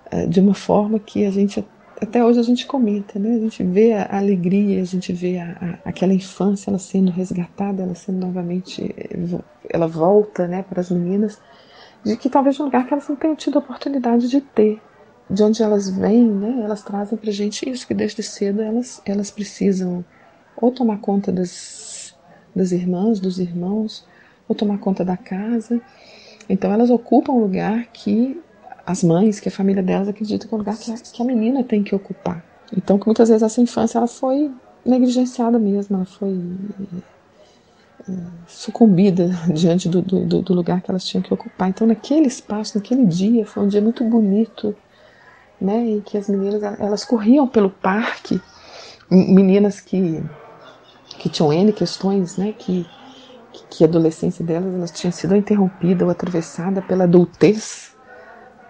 é, 0.08 0.24
de 0.24 0.38
uma 0.38 0.54
forma 0.54 1.00
que 1.00 1.26
a 1.26 1.32
gente, 1.32 1.66
até 2.00 2.24
hoje 2.24 2.38
a 2.38 2.44
gente 2.44 2.64
comenta, 2.64 3.18
né? 3.18 3.34
A 3.34 3.38
gente 3.40 3.64
vê 3.64 3.92
a 3.92 4.16
alegria, 4.16 4.80
a 4.80 4.84
gente 4.84 5.12
vê 5.12 5.38
a, 5.40 5.78
a, 5.84 5.88
aquela 5.88 6.14
infância 6.14 6.70
ela 6.70 6.78
sendo 6.78 7.10
resgatada, 7.10 7.82
ela 7.82 7.96
sendo 7.96 8.24
novamente, 8.24 8.94
ela 9.68 9.88
volta 9.88 10.46
né, 10.46 10.62
para 10.62 10.80
as 10.80 10.90
meninas, 10.90 11.40
de 12.04 12.16
que 12.16 12.30
talvez 12.30 12.60
um 12.60 12.64
lugar 12.64 12.86
que 12.86 12.94
elas 12.94 13.08
não 13.08 13.16
tenham 13.16 13.34
tido 13.34 13.56
a 13.56 13.60
oportunidade 13.60 14.28
de 14.28 14.40
ter. 14.40 14.80
De 15.28 15.42
onde 15.42 15.62
elas 15.62 15.88
vêm, 15.88 16.28
né? 16.28 16.60
Elas 16.62 16.82
trazem 16.82 17.16
para 17.18 17.32
gente 17.32 17.68
isso, 17.68 17.86
que 17.86 17.94
desde 17.94 18.22
cedo 18.22 18.60
elas, 18.60 19.00
elas 19.04 19.30
precisam 19.30 20.04
ou 20.56 20.70
tomar 20.70 20.98
conta 20.98 21.32
das, 21.32 22.14
das 22.54 22.72
irmãs, 22.72 23.20
dos 23.20 23.38
irmãos, 23.38 24.06
ou 24.48 24.54
tomar 24.54 24.78
conta 24.78 25.04
da 25.04 25.16
casa. 25.16 25.80
Então 26.48 26.72
elas 26.72 26.90
ocupam 26.90 27.32
um 27.32 27.40
lugar 27.40 27.86
que 27.92 28.40
as 28.86 29.02
mães, 29.02 29.40
que 29.40 29.48
a 29.48 29.52
família 29.52 29.82
delas 29.82 30.08
acredita 30.08 30.46
que 30.46 30.52
é 30.52 30.56
um 30.56 30.58
lugar 30.58 30.76
que 30.76 30.90
a, 30.90 30.94
que 30.94 31.22
a 31.22 31.24
menina 31.24 31.62
tem 31.62 31.82
que 31.82 31.94
ocupar. 31.94 32.44
Então 32.76 32.98
que 32.98 33.06
muitas 33.06 33.28
vezes 33.28 33.42
essa 33.42 33.60
infância 33.60 33.98
ela 33.98 34.08
foi 34.08 34.50
negligenciada 34.84 35.58
mesmo, 35.58 35.96
ela 35.96 36.04
foi 36.04 36.38
é, 38.08 38.12
sucumbida 38.46 39.28
diante 39.54 39.88
do, 39.88 40.02
do, 40.02 40.42
do, 40.42 40.54
lugar 40.54 40.80
que 40.80 40.90
elas 40.90 41.04
tinham 41.04 41.22
que 41.22 41.32
ocupar. 41.32 41.68
Então 41.68 41.86
naquele 41.86 42.26
espaço, 42.26 42.76
naquele 42.76 43.06
dia, 43.06 43.46
foi 43.46 43.62
um 43.62 43.68
dia 43.68 43.80
muito 43.80 44.02
bonito, 44.04 44.74
né, 45.60 45.78
em 45.88 46.00
que 46.00 46.18
as 46.18 46.28
meninas 46.28 46.62
elas 46.80 47.04
corriam 47.04 47.46
pelo 47.46 47.70
parque, 47.70 48.40
meninas 49.08 49.80
que 49.80 50.20
que 51.22 51.30
tinham 51.30 51.52
N 51.52 51.72
questões, 51.72 52.36
né, 52.36 52.52
que, 52.52 52.84
que 53.70 53.84
a 53.84 53.86
adolescência 53.86 54.44
delas 54.44 54.74
elas 54.74 54.90
tinha 54.90 55.12
sido 55.12 55.36
interrompida 55.36 56.04
ou 56.04 56.10
atravessada 56.10 56.82
pela 56.82 57.04
adultez, 57.04 57.94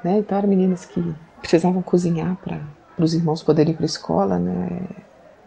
né, 0.05 0.19
então 0.19 0.37
eram 0.37 0.51
meninas 0.51 0.85
que 0.85 1.17
precisavam 1.41 1.83
cozinhar 1.83 2.37
para 2.43 2.61
os 2.99 3.15
irmãos 3.15 3.43
poderem 3.43 3.73
ir 3.73 3.77
para 3.77 3.85
a 3.85 3.87
escola, 3.87 4.39
né, 4.39 4.87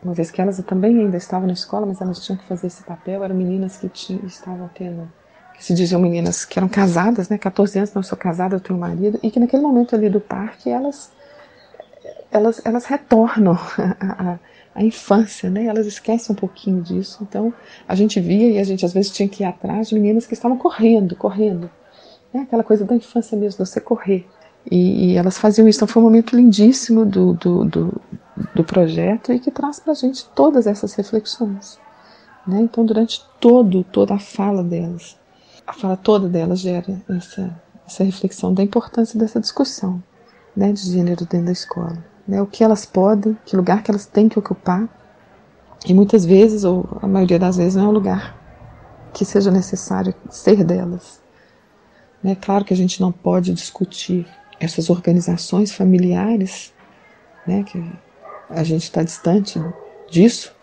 uma 0.01 0.15
vez 0.15 0.31
que 0.31 0.41
elas 0.41 0.57
também 0.63 0.99
ainda 0.99 1.15
estavam 1.17 1.45
na 1.45 1.53
escola, 1.53 1.85
mas 1.85 2.01
elas 2.01 2.19
tinham 2.19 2.39
que 2.39 2.47
fazer 2.47 2.67
esse 2.67 2.83
papel, 2.83 3.23
eram 3.23 3.35
meninas 3.35 3.77
que 3.77 3.87
tinham, 3.87 4.25
estavam 4.25 4.67
tendo, 4.69 5.13
que 5.53 5.63
se 5.63 5.75
diziam 5.75 6.01
meninas 6.01 6.43
que 6.43 6.57
eram 6.57 6.67
casadas, 6.69 7.29
né, 7.29 7.37
14 7.37 7.77
anos, 7.77 7.93
não 7.93 8.01
sou 8.01 8.17
casada, 8.17 8.55
eu 8.55 8.59
tenho 8.61 8.77
um 8.77 8.81
marido, 8.81 9.19
e 9.21 9.29
que 9.29 9.39
naquele 9.39 9.61
momento 9.61 9.93
ali 9.95 10.09
do 10.09 10.19
parque 10.21 10.71
elas 10.71 11.13
elas, 12.35 12.61
elas 12.65 12.85
retornam 12.85 13.57
a, 13.99 14.31
a 14.31 14.39
a 14.75 14.83
infância, 14.83 15.49
né? 15.49 15.65
Elas 15.65 15.87
esquecem 15.87 16.33
um 16.33 16.37
pouquinho 16.37 16.81
disso. 16.81 17.19
Então, 17.21 17.53
a 17.87 17.95
gente 17.95 18.19
via 18.19 18.51
e 18.51 18.59
a 18.59 18.63
gente 18.65 18.85
às 18.85 18.91
vezes 18.91 19.09
tinha 19.09 19.29
que 19.29 19.41
ir 19.41 19.45
atrás 19.45 19.87
de 19.87 19.95
meninas 19.95 20.27
que 20.27 20.33
estavam 20.33 20.57
correndo, 20.57 21.15
correndo. 21.15 21.71
Né? 22.33 22.41
Aquela 22.41 22.61
coisa 22.61 22.83
da 22.83 22.93
infância 22.93 23.37
mesmo, 23.37 23.65
você 23.65 23.79
correr. 23.79 24.27
E, 24.69 25.13
e, 25.13 25.17
elas 25.17 25.37
faziam 25.37 25.65
isso. 25.65 25.77
Então, 25.77 25.87
foi 25.87 26.01
um 26.01 26.05
momento 26.05 26.35
lindíssimo 26.35 27.05
do, 27.05 27.33
do, 27.35 27.63
do, 27.63 28.01
do 28.53 28.63
projeto 28.65 29.31
e 29.31 29.39
que 29.39 29.49
traz 29.49 29.79
para 29.79 29.93
a 29.93 29.95
gente 29.95 30.27
todas 30.35 30.67
essas 30.67 30.93
reflexões. 30.93 31.79
Né? 32.45 32.59
Então, 32.59 32.85
durante 32.85 33.23
todo, 33.39 33.81
toda 33.81 34.15
a 34.15 34.19
fala 34.19 34.61
delas, 34.61 35.17
a 35.65 35.71
fala 35.71 35.95
toda 35.95 36.27
delas 36.27 36.59
gera 36.59 37.01
essa, 37.09 37.55
essa 37.87 38.03
reflexão 38.03 38.53
da 38.53 38.61
importância 38.61 39.17
dessa 39.17 39.39
discussão 39.39 40.03
né, 40.53 40.73
de 40.73 40.81
gênero 40.81 41.25
dentro 41.25 41.45
da 41.45 41.51
escola 41.53 42.14
né, 42.27 42.41
o 42.41 42.47
que 42.47 42.63
elas 42.63 42.85
podem, 42.85 43.37
que 43.45 43.55
lugar 43.55 43.83
que 43.83 43.91
elas 43.91 44.05
têm 44.05 44.27
que 44.27 44.39
ocupar. 44.39 44.87
E 45.85 45.93
muitas 45.93 46.25
vezes, 46.25 46.63
ou 46.63 46.97
a 47.01 47.07
maioria 47.07 47.37
das 47.37 47.57
vezes, 47.57 47.75
não 47.75 47.85
é 47.85 47.87
o 47.87 47.91
lugar 47.91 48.35
que 49.13 49.23
seja 49.23 49.51
necessário 49.51 50.13
ser 50.29 50.63
delas. 50.63 51.21
É 52.23 52.29
né, 52.29 52.35
claro 52.35 52.65
que 52.65 52.73
a 52.73 52.77
gente 52.77 52.99
não 52.99 53.11
pode 53.11 53.53
discutir 53.53 54.27
essas 54.59 54.89
organizações 54.89 55.71
familiares, 55.71 56.73
né, 57.45 57.63
que 57.63 57.83
a 58.49 58.63
gente 58.63 58.83
está 58.83 59.03
distante 59.03 59.61
disso, 60.09 60.53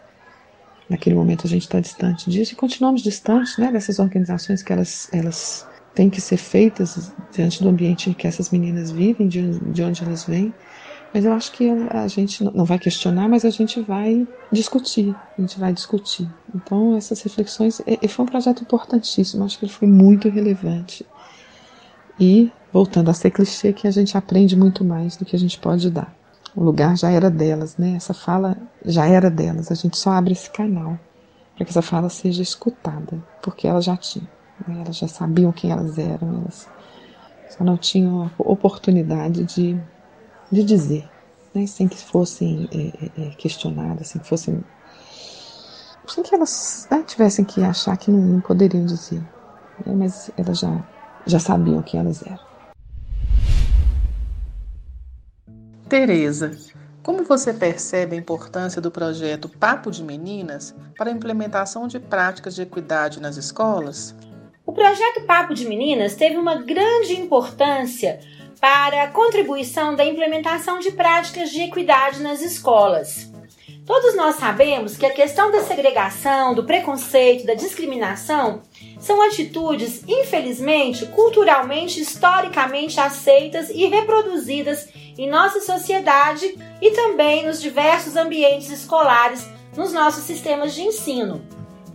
naquele 0.88 1.14
momento 1.14 1.46
a 1.46 1.51
gente 1.51 1.62
está 1.62 1.81
distante 1.81 2.29
disso 2.29 2.53
e 2.53 2.57
continuamos 2.57 3.03
distantes 3.03 3.57
né, 3.57 3.70
dessas 3.72 3.98
organizações 3.98 4.62
que 4.62 4.72
elas, 4.72 5.09
elas 5.12 5.66
têm 5.94 6.11
que 6.11 6.20
ser 6.20 6.37
feitas 6.37 7.12
diante 7.31 7.62
do 7.62 7.68
ambiente 7.68 8.11
em 8.11 8.12
que 8.12 8.27
essas 8.27 8.51
meninas 8.51 8.90
vivem, 8.90 9.29
de, 9.29 9.59
de 9.70 9.83
onde 9.83 10.03
elas 10.03 10.25
vêm. 10.25 10.53
Mas 11.12 11.25
eu 11.25 11.33
acho 11.33 11.53
que 11.53 11.68
a 11.90 12.09
gente 12.09 12.42
não 12.42 12.64
vai 12.64 12.79
questionar, 12.79 13.29
mas 13.29 13.44
a 13.44 13.51
gente 13.51 13.81
vai 13.81 14.27
discutir. 14.51 15.14
A 15.37 15.40
gente 15.40 15.59
vai 15.59 15.72
discutir. 15.72 16.29
Então, 16.55 16.96
essas 16.96 17.20
reflexões. 17.20 17.83
Foi 18.09 18.25
um 18.25 18.29
projeto 18.29 18.62
importantíssimo, 18.62 19.44
acho 19.44 19.59
que 19.59 19.66
ele 19.66 19.72
foi 19.72 19.87
muito 19.87 20.29
relevante. 20.31 21.05
E, 22.18 22.51
voltando 22.72 23.11
a 23.11 23.14
ser 23.14 23.31
clichê, 23.31 23.72
que 23.72 23.87
a 23.87 23.90
gente 23.90 24.16
aprende 24.16 24.57
muito 24.57 24.85
mais 24.85 25.16
do 25.16 25.25
que 25.25 25.37
a 25.37 25.38
gente 25.38 25.59
pode 25.59 25.90
dar. 25.90 26.14
O 26.55 26.62
lugar 26.62 26.96
já 26.96 27.11
era 27.11 27.31
delas, 27.31 27.77
né? 27.77 27.94
Essa 27.96 28.14
fala 28.14 28.57
já 28.85 29.07
era 29.07 29.31
delas. 29.31 29.70
A 29.70 29.75
gente 29.75 29.98
só 29.98 30.11
abre 30.12 30.33
esse 30.33 30.51
canal 30.51 30.98
para 31.55 31.64
que 31.64 31.70
essa 31.70 31.83
fala 31.83 32.09
seja 32.09 32.42
escutada, 32.42 33.22
porque 33.42 33.66
elas 33.66 33.85
já 33.85 33.96
tinham. 33.96 34.29
Né? 34.66 34.83
Elas 34.85 34.96
já 34.96 35.09
sabiam 35.09 35.53
quem 35.53 35.70
elas 35.70 35.98
eram, 35.98 36.40
elas 36.40 36.68
só 37.51 37.64
não 37.64 37.77
tinham 37.77 38.25
a 38.25 38.31
oportunidade 38.38 39.44
de 39.44 39.79
de 40.52 40.62
dizer, 40.62 41.08
né, 41.54 41.66
sem 41.66 41.88
que 41.88 41.96
fossem 41.96 42.68
é, 42.70 43.22
é, 43.22 43.28
é, 43.28 43.30
questionadas, 43.30 44.08
sem 44.08 44.20
que 44.20 44.28
fossem. 44.28 44.62
sem 46.06 46.22
que 46.22 46.34
elas 46.34 46.86
né, 46.90 47.02
tivessem 47.06 47.42
que 47.42 47.62
achar 47.64 47.96
que 47.96 48.10
não, 48.10 48.20
não 48.20 48.40
poderiam 48.42 48.84
dizer. 48.84 49.20
Né, 49.86 49.94
mas 49.94 50.30
elas 50.36 50.58
já, 50.58 50.86
já 51.26 51.38
sabiam 51.38 51.80
quem 51.80 52.00
elas 52.00 52.22
eram. 52.26 52.52
Tereza, 55.88 56.50
como 57.02 57.24
você 57.24 57.52
percebe 57.52 58.14
a 58.14 58.18
importância 58.18 58.80
do 58.80 58.90
projeto 58.90 59.48
Papo 59.48 59.90
de 59.90 60.02
Meninas 60.02 60.74
para 60.96 61.10
a 61.10 61.12
implementação 61.12 61.86
de 61.88 61.98
práticas 61.98 62.54
de 62.54 62.62
equidade 62.62 63.20
nas 63.20 63.36
escolas? 63.36 64.14
O 64.64 64.72
projeto 64.72 65.26
Papo 65.26 65.52
de 65.54 65.66
Meninas 65.66 66.14
teve 66.14 66.36
uma 66.36 66.62
grande 66.62 67.14
importância 67.14 68.20
para 68.62 69.03
a 69.03 69.09
contribuição 69.09 69.96
da 69.96 70.05
implementação 70.05 70.79
de 70.79 70.92
práticas 70.92 71.51
de 71.51 71.62
equidade 71.62 72.22
nas 72.22 72.40
escolas. 72.40 73.29
Todos 73.85 74.14
nós 74.14 74.37
sabemos 74.37 74.96
que 74.96 75.05
a 75.05 75.12
questão 75.12 75.51
da 75.51 75.62
segregação, 75.62 76.55
do 76.55 76.62
preconceito, 76.62 77.44
da 77.44 77.55
discriminação 77.55 78.62
são 79.01 79.20
atitudes, 79.20 80.05
infelizmente, 80.07 81.07
culturalmente, 81.07 82.01
historicamente 82.01 83.01
aceitas 83.01 83.68
e 83.68 83.87
reproduzidas 83.87 84.88
em 85.18 85.29
nossa 85.29 85.61
sociedade 85.61 86.57
e 86.81 86.92
também 86.92 87.44
nos 87.44 87.61
diversos 87.61 88.14
ambientes 88.14 88.70
escolares, 88.70 89.44
nos 89.77 89.92
nossos 89.92 90.22
sistemas 90.22 90.72
de 90.72 90.83
ensino. 90.83 91.44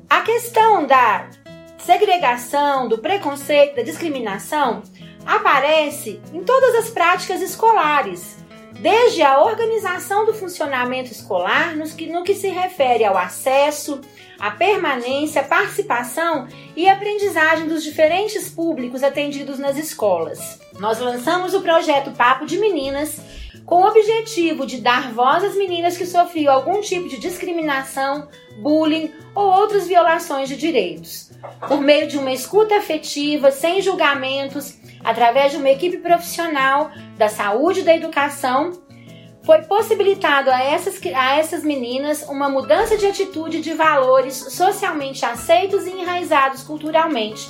A 0.09 0.19
questão 0.19 0.85
da 0.85 1.29
segregação, 1.77 2.89
do 2.89 2.97
preconceito, 2.97 3.77
da 3.77 3.83
discriminação 3.83 4.83
aparece 5.27 6.21
em 6.33 6.41
todas 6.43 6.73
as 6.75 6.89
práticas 6.89 7.41
escolares, 7.41 8.37
desde 8.79 9.21
a 9.21 9.41
organização 9.41 10.25
do 10.25 10.33
funcionamento 10.33 11.11
escolar, 11.11 11.75
no 11.75 11.85
que, 11.89 12.07
no 12.07 12.23
que 12.23 12.33
se 12.33 12.47
refere 12.47 13.03
ao 13.03 13.17
acesso, 13.17 13.99
à 14.39 14.51
permanência, 14.51 15.43
participação 15.43 16.47
e 16.75 16.87
aprendizagem 16.87 17.67
dos 17.67 17.83
diferentes 17.83 18.49
públicos 18.49 19.03
atendidos 19.03 19.59
nas 19.59 19.77
escolas. 19.77 20.59
Nós 20.79 20.99
lançamos 20.99 21.53
o 21.53 21.61
projeto 21.61 22.11
Papo 22.11 22.45
de 22.45 22.57
Meninas 22.57 23.19
com 23.65 23.81
o 23.81 23.87
objetivo 23.87 24.65
de 24.65 24.79
dar 24.79 25.11
voz 25.11 25.43
às 25.43 25.55
meninas 25.55 25.97
que 25.97 26.05
sofriam 26.05 26.53
algum 26.53 26.79
tipo 26.79 27.09
de 27.09 27.19
discriminação, 27.19 28.29
bullying 28.61 29.11
ou 29.35 29.45
outras 29.45 29.87
violações 29.87 30.47
de 30.47 30.55
direitos. 30.55 31.26
Por 31.67 31.81
meio 31.81 32.07
de 32.07 32.17
uma 32.17 32.31
escuta 32.31 32.77
afetiva, 32.77 33.51
sem 33.51 33.81
julgamentos, 33.81 34.77
através 35.03 35.51
de 35.51 35.57
uma 35.57 35.69
equipe 35.69 35.97
profissional 35.97 36.91
da 37.17 37.29
saúde 37.29 37.81
e 37.81 37.83
da 37.83 37.95
educação, 37.95 38.71
foi 39.43 39.61
possibilitado 39.61 40.51
a 40.51 40.61
essas, 40.61 40.99
a 41.15 41.37
essas 41.37 41.63
meninas 41.63 42.23
uma 42.23 42.49
mudança 42.49 42.97
de 42.97 43.05
atitude 43.05 43.61
de 43.61 43.73
valores 43.73 44.35
socialmente 44.35 45.25
aceitos 45.25 45.85
e 45.87 45.91
enraizados 45.91 46.63
culturalmente, 46.63 47.49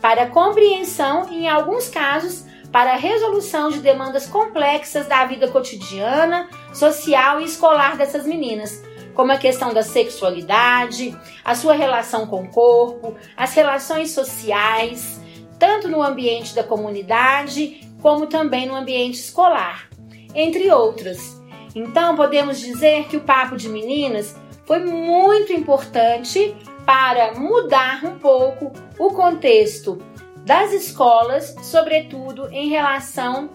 para 0.00 0.26
compreensão 0.26 1.28
e, 1.30 1.44
em 1.44 1.48
alguns 1.48 1.88
casos, 1.88 2.44
para 2.72 2.94
a 2.94 2.96
resolução 2.96 3.70
de 3.70 3.78
demandas 3.78 4.26
complexas 4.26 5.06
da 5.06 5.24
vida 5.24 5.48
cotidiana, 5.48 6.48
social 6.74 7.40
e 7.40 7.44
escolar 7.44 7.96
dessas 7.96 8.26
meninas, 8.26 8.82
como 9.16 9.32
a 9.32 9.38
questão 9.38 9.72
da 9.72 9.82
sexualidade, 9.82 11.18
a 11.42 11.54
sua 11.54 11.72
relação 11.72 12.26
com 12.26 12.44
o 12.44 12.48
corpo, 12.50 13.16
as 13.36 13.54
relações 13.54 14.10
sociais, 14.10 15.20
tanto 15.58 15.88
no 15.88 16.02
ambiente 16.02 16.54
da 16.54 16.62
comunidade 16.62 17.80
como 18.02 18.26
também 18.26 18.66
no 18.66 18.76
ambiente 18.76 19.18
escolar, 19.18 19.88
entre 20.34 20.70
outras. 20.70 21.40
Então, 21.74 22.14
podemos 22.14 22.60
dizer 22.60 23.06
que 23.06 23.16
o 23.16 23.22
Papo 23.22 23.56
de 23.56 23.68
Meninas 23.68 24.36
foi 24.66 24.80
muito 24.80 25.52
importante 25.52 26.54
para 26.84 27.34
mudar 27.34 28.04
um 28.04 28.18
pouco 28.18 28.72
o 28.98 29.10
contexto 29.10 29.98
das 30.44 30.72
escolas, 30.72 31.56
sobretudo 31.62 32.48
em 32.52 32.68
relação 32.68 33.50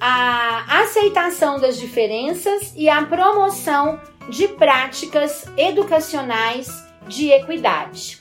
à 0.00 0.80
aceitação 0.82 1.58
das 1.58 1.76
diferenças 1.76 2.72
e 2.76 2.88
à 2.88 3.02
promoção 3.04 3.98
de 4.30 4.48
práticas 4.48 5.44
educacionais 5.56 6.68
de 7.08 7.30
equidade. 7.30 8.20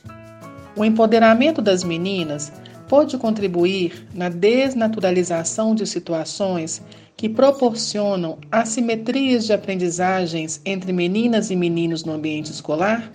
O 0.76 0.84
empoderamento 0.84 1.62
das 1.62 1.84
meninas 1.84 2.52
pode 2.88 3.18
contribuir 3.18 4.08
na 4.14 4.30
desnaturalização 4.30 5.74
de 5.74 5.86
situações 5.86 6.82
que 7.16 7.30
proporcionam 7.30 8.40
assimetrias 8.52 9.46
de 9.46 9.54
aprendizagens 9.54 10.60
entre 10.66 10.92
meninas 10.92 11.52
e 11.52 11.56
meninos 11.56 12.04
no 12.04 12.14
ambiente 12.14 12.52
escolar? 12.52 13.12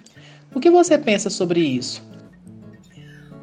O 0.54 0.60
que 0.60 0.70
você 0.70 0.96
pensa 0.96 1.28
sobre 1.28 1.60
isso? 1.60 2.02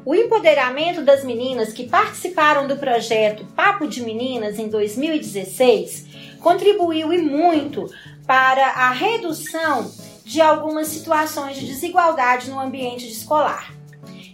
O 0.04 0.14
empoderamento 0.14 1.02
das 1.02 1.24
meninas 1.24 1.72
que 1.72 1.88
participaram 1.88 2.66
do 2.66 2.76
projeto 2.76 3.46
Papo 3.54 3.86
de 3.86 4.02
Meninas 4.02 4.58
em 4.58 4.68
2016 4.68 6.06
contribuiu 6.40 7.12
e 7.12 7.18
muito 7.18 7.88
para 8.26 8.66
a 8.66 8.90
redução 8.90 9.90
de 10.24 10.40
algumas 10.40 10.88
situações 10.88 11.56
de 11.56 11.66
desigualdade 11.66 12.50
no 12.50 12.58
ambiente 12.58 13.08
escolar 13.08 13.74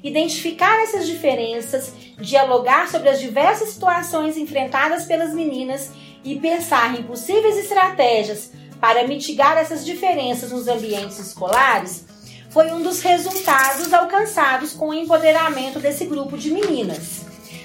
identificar 0.02 0.82
essas 0.82 1.06
diferenças, 1.06 1.92
dialogar 2.18 2.88
sobre 2.90 3.08
as 3.08 3.20
diversas 3.20 3.70
situações 3.70 4.36
enfrentadas 4.36 5.04
pelas 5.04 5.34
meninas 5.34 5.90
e 6.24 6.36
pensar 6.36 6.98
em 6.98 7.02
possíveis 7.02 7.56
estratégias 7.56 8.50
para 8.80 9.06
mitigar 9.06 9.56
essas 9.58 9.84
diferenças 9.84 10.50
nos 10.50 10.68
ambientes 10.68 11.18
escolares 11.18 12.06
foi 12.48 12.72
um 12.72 12.82
dos 12.82 13.00
resultados 13.00 13.92
alcançados 13.92 14.72
com 14.72 14.88
o 14.88 14.94
empoderamento 14.94 15.78
desse 15.78 16.04
grupo 16.04 16.36
de 16.36 16.50
meninas. 16.50 17.20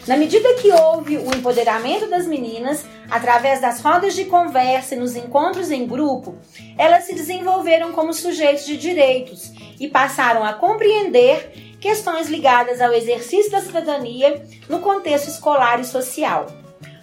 Na 0.05 0.15
medida 0.15 0.53
que 0.55 0.71
houve 0.71 1.17
o 1.17 1.35
empoderamento 1.35 2.07
das 2.07 2.27
meninas, 2.27 2.85
através 3.09 3.61
das 3.61 3.81
rodas 3.81 4.15
de 4.15 4.25
conversa 4.25 4.95
e 4.95 4.97
nos 4.97 5.15
encontros 5.15 5.71
em 5.71 5.87
grupo, 5.87 6.35
elas 6.77 7.05
se 7.05 7.13
desenvolveram 7.13 7.91
como 7.91 8.13
sujeitos 8.13 8.65
de 8.65 8.77
direitos 8.77 9.51
e 9.79 9.87
passaram 9.87 10.43
a 10.43 10.53
compreender 10.53 11.77
questões 11.79 12.27
ligadas 12.27 12.81
ao 12.81 12.93
exercício 12.93 13.51
da 13.51 13.61
cidadania 13.61 14.43
no 14.67 14.79
contexto 14.79 15.27
escolar 15.27 15.79
e 15.79 15.85
social. 15.85 16.47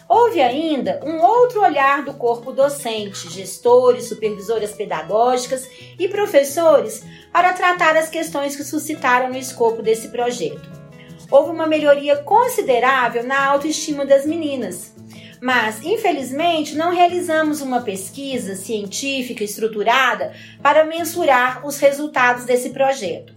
Houve 0.09 0.43
ainda 0.43 1.01
um 1.05 1.23
outro 1.23 1.63
olhar 1.63 2.05
do 2.05 2.13
corpo 2.13 2.53
docente, 2.53 3.31
gestores, 3.31 4.09
supervisoras 4.09 4.73
pedagógicas 4.73 5.67
e 5.99 6.07
professores 6.07 7.03
para 7.33 7.55
tratar 7.55 7.97
as 7.97 8.11
questões 8.11 8.55
que 8.55 8.63
suscitaram 8.63 9.31
no 9.31 9.39
escopo 9.39 9.81
desse 9.81 10.09
projeto. 10.09 10.71
Houve 11.31 11.51
uma 11.51 11.67
melhoria 11.67 12.17
considerável 12.17 13.25
na 13.25 13.47
autoestima 13.47 14.05
das 14.05 14.27
meninas, 14.27 14.92
mas 15.43 15.83
infelizmente 15.83 16.77
não 16.77 16.95
realizamos 16.95 17.61
uma 17.61 17.81
pesquisa 17.81 18.55
científica 18.55 19.43
estruturada 19.43 20.33
para 20.63 20.85
mensurar 20.85 21.67
os 21.67 21.79
resultados 21.79 22.45
desse 22.45 22.71
projeto. 22.71 23.35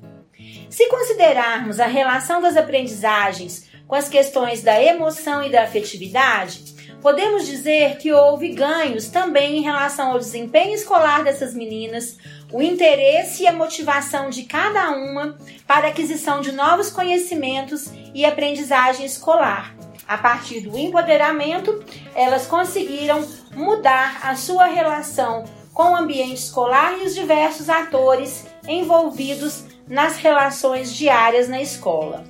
Se 0.70 0.88
considerarmos 0.88 1.80
a 1.80 1.88
relação 1.88 2.40
das 2.40 2.56
aprendizagens 2.56 3.68
com 3.88 3.96
as 3.96 4.08
questões 4.08 4.62
da 4.62 4.80
emoção 4.80 5.44
e 5.44 5.52
da 5.52 5.64
afetividade, 5.64 6.76
podemos 7.02 7.48
dizer 7.48 7.98
que 7.98 8.14
houve 8.14 8.50
ganhos 8.50 9.08
também 9.08 9.58
em 9.58 9.62
relação 9.62 10.12
ao 10.12 10.20
desempenho 10.20 10.76
escolar 10.76 11.24
dessas 11.24 11.56
meninas, 11.56 12.20
o 12.54 12.62
interesse 12.62 13.44
e 13.44 13.48
a 13.48 13.52
motivação 13.52 14.30
de 14.30 14.44
cada 14.44 14.92
uma 14.92 15.40
para 15.66 15.88
a 15.88 15.90
aquisição 15.90 16.40
de 16.40 16.52
novos 16.52 16.92
conhecimentos 16.92 17.90
e 18.14 18.24
aprendizagem 18.24 19.08
escolar. 19.08 19.85
A 20.08 20.18
partir 20.18 20.62
do 20.62 20.78
empoderamento, 20.78 21.84
elas 22.14 22.46
conseguiram 22.46 23.26
mudar 23.56 24.20
a 24.24 24.36
sua 24.36 24.66
relação 24.66 25.46
com 25.74 25.92
o 25.92 25.96
ambiente 25.96 26.36
escolar 26.36 26.94
e 27.00 27.06
os 27.06 27.16
diversos 27.16 27.70
atores 27.70 28.46
envolvidos 28.68 29.66
nas 29.88 30.18
relações 30.18 30.94
diárias 30.94 31.50
na 31.50 31.62
escola. 31.62 32.24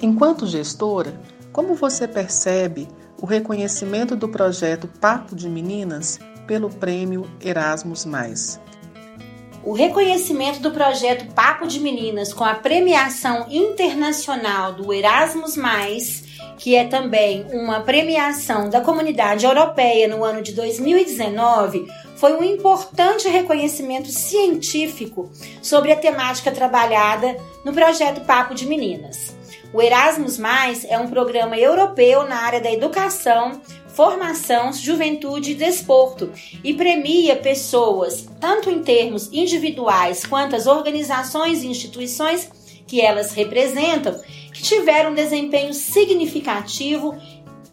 Enquanto 0.00 0.46
gestora, 0.46 1.20
como 1.52 1.74
você 1.74 2.06
percebe 2.06 2.88
o 3.20 3.26
reconhecimento 3.26 4.14
do 4.14 4.28
projeto 4.28 4.86
Papo 5.00 5.34
de 5.34 5.48
Meninas 5.48 6.20
pelo 6.46 6.70
Prêmio 6.70 7.28
Erasmus+. 7.40 8.06
O 9.64 9.72
reconhecimento 9.72 10.60
do 10.60 10.70
projeto 10.70 11.32
Papo 11.34 11.66
de 11.66 11.80
Meninas 11.80 12.32
com 12.32 12.44
a 12.44 12.54
premiação 12.54 13.46
internacional 13.50 14.72
do 14.72 14.92
Erasmus+, 14.92 15.56
que 16.58 16.74
é 16.74 16.84
também 16.84 17.46
uma 17.52 17.80
premiação 17.80 18.68
da 18.68 18.80
Comunidade 18.80 19.46
Europeia 19.46 20.08
no 20.08 20.24
ano 20.24 20.42
de 20.42 20.52
2019, 20.52 21.86
foi 22.16 22.32
um 22.32 22.42
importante 22.42 23.28
reconhecimento 23.28 24.08
científico 24.08 25.30
sobre 25.62 25.92
a 25.92 25.96
temática 25.96 26.50
trabalhada 26.50 27.36
no 27.64 27.72
projeto 27.72 28.22
Papo 28.22 28.54
de 28.54 28.66
Meninas. 28.66 29.36
O 29.72 29.80
Erasmus 29.80 30.38
é 30.88 30.98
um 30.98 31.08
programa 31.08 31.56
europeu 31.56 32.26
na 32.26 32.36
área 32.36 32.60
da 32.60 32.72
educação, 32.72 33.60
formação, 33.86 34.72
juventude 34.72 35.52
e 35.52 35.54
desporto 35.54 36.32
e 36.64 36.72
premia 36.74 37.36
pessoas, 37.36 38.26
tanto 38.40 38.70
em 38.70 38.82
termos 38.82 39.28
individuais 39.32 40.24
quanto 40.24 40.56
as 40.56 40.66
organizações 40.66 41.62
e 41.62 41.68
instituições 41.68 42.50
que 42.86 43.00
elas 43.00 43.32
representam, 43.32 44.18
tiveram 44.62 45.14
desempenho 45.14 45.72
significativo 45.72 47.16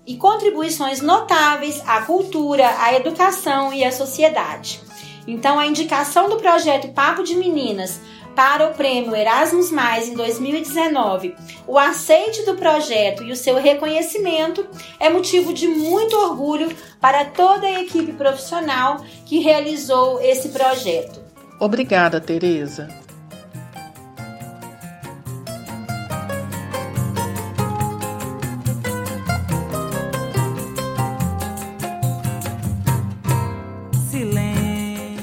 e 0.06 0.18
contribuições 0.18 1.02
notáveis 1.02 1.82
à 1.86 2.02
cultura, 2.02 2.68
à 2.80 2.94
educação 2.94 3.74
e 3.74 3.84
à 3.84 3.92
sociedade. 3.92 4.82
Então, 5.28 5.58
a 5.58 5.66
indicação 5.66 6.30
do 6.30 6.38
projeto 6.38 6.90
Papo 6.90 7.24
de 7.24 7.36
Meninas 7.36 8.00
para 8.36 8.70
o 8.70 8.74
prêmio 8.74 9.16
Erasmus 9.16 9.72
em 9.72 10.14
2019, 10.14 11.36
o 11.66 11.80
aceite 11.80 12.44
do 12.44 12.56
projeto 12.56 13.24
e 13.24 13.32
o 13.32 13.36
seu 13.36 13.56
reconhecimento 13.56 14.68
é 15.00 15.10
motivo 15.10 15.54
de 15.54 15.68
muito 15.68 16.16
orgulho 16.18 16.76
para 17.00 17.24
toda 17.26 17.66
a 17.66 17.82
equipe 17.82 18.12
profissional 18.12 19.04
que 19.26 19.40
realizou 19.40 20.20
esse 20.20 20.50
projeto. 20.50 21.24
Obrigada, 21.60 22.20
Tereza. 22.20 23.05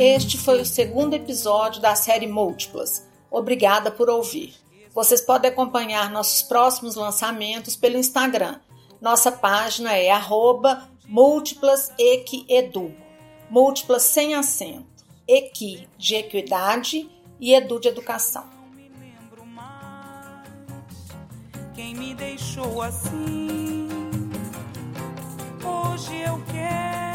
Este 0.05 0.37
foi 0.37 0.61
o 0.61 0.67
segundo 0.67 1.15
episódio 1.15 1.81
da 1.81 1.95
série 1.95 2.27
Múltiplas. 2.27 3.07
Obrigada 3.31 3.89
por 3.89 4.11
ouvir. 4.11 4.53
Vocês 4.93 5.21
podem 5.21 5.49
acompanhar 5.49 6.11
nossos 6.11 6.43
próximos 6.43 6.97
lançamentos 6.97 7.77
pelo 7.77 7.97
Instagram. 7.97 8.59
Nossa 9.01 9.31
página 9.31 9.97
é 9.97 10.11
múltiplasequiedu. 11.07 12.93
Múltiplas 13.49 14.03
sem 14.03 14.35
acento. 14.35 15.05
Equi 15.29 15.89
de 15.97 16.17
equidade 16.17 17.09
e 17.39 17.55
edu 17.55 17.79
de 17.79 17.87
educação. 17.87 18.51
Quem 21.77 21.95
me 21.95 22.13
deixou 22.13 22.83
assim, 22.83 23.87
hoje 25.65 26.23
eu 26.23 26.43
quero. 26.51 27.12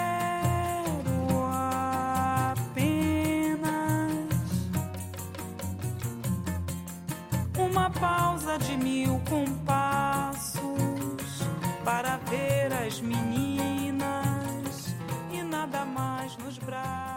uma 7.88 7.92
pausa 7.92 8.58
de 8.58 8.76
mil 8.76 9.22
compassos 9.30 10.62
para 11.86 12.18
ver 12.30 12.74
as 12.86 13.00
meninas 13.00 14.08
e 15.32 15.42
nada 15.42 15.86
mais 15.86 16.36
nos 16.38 16.58
braços. 16.58 17.17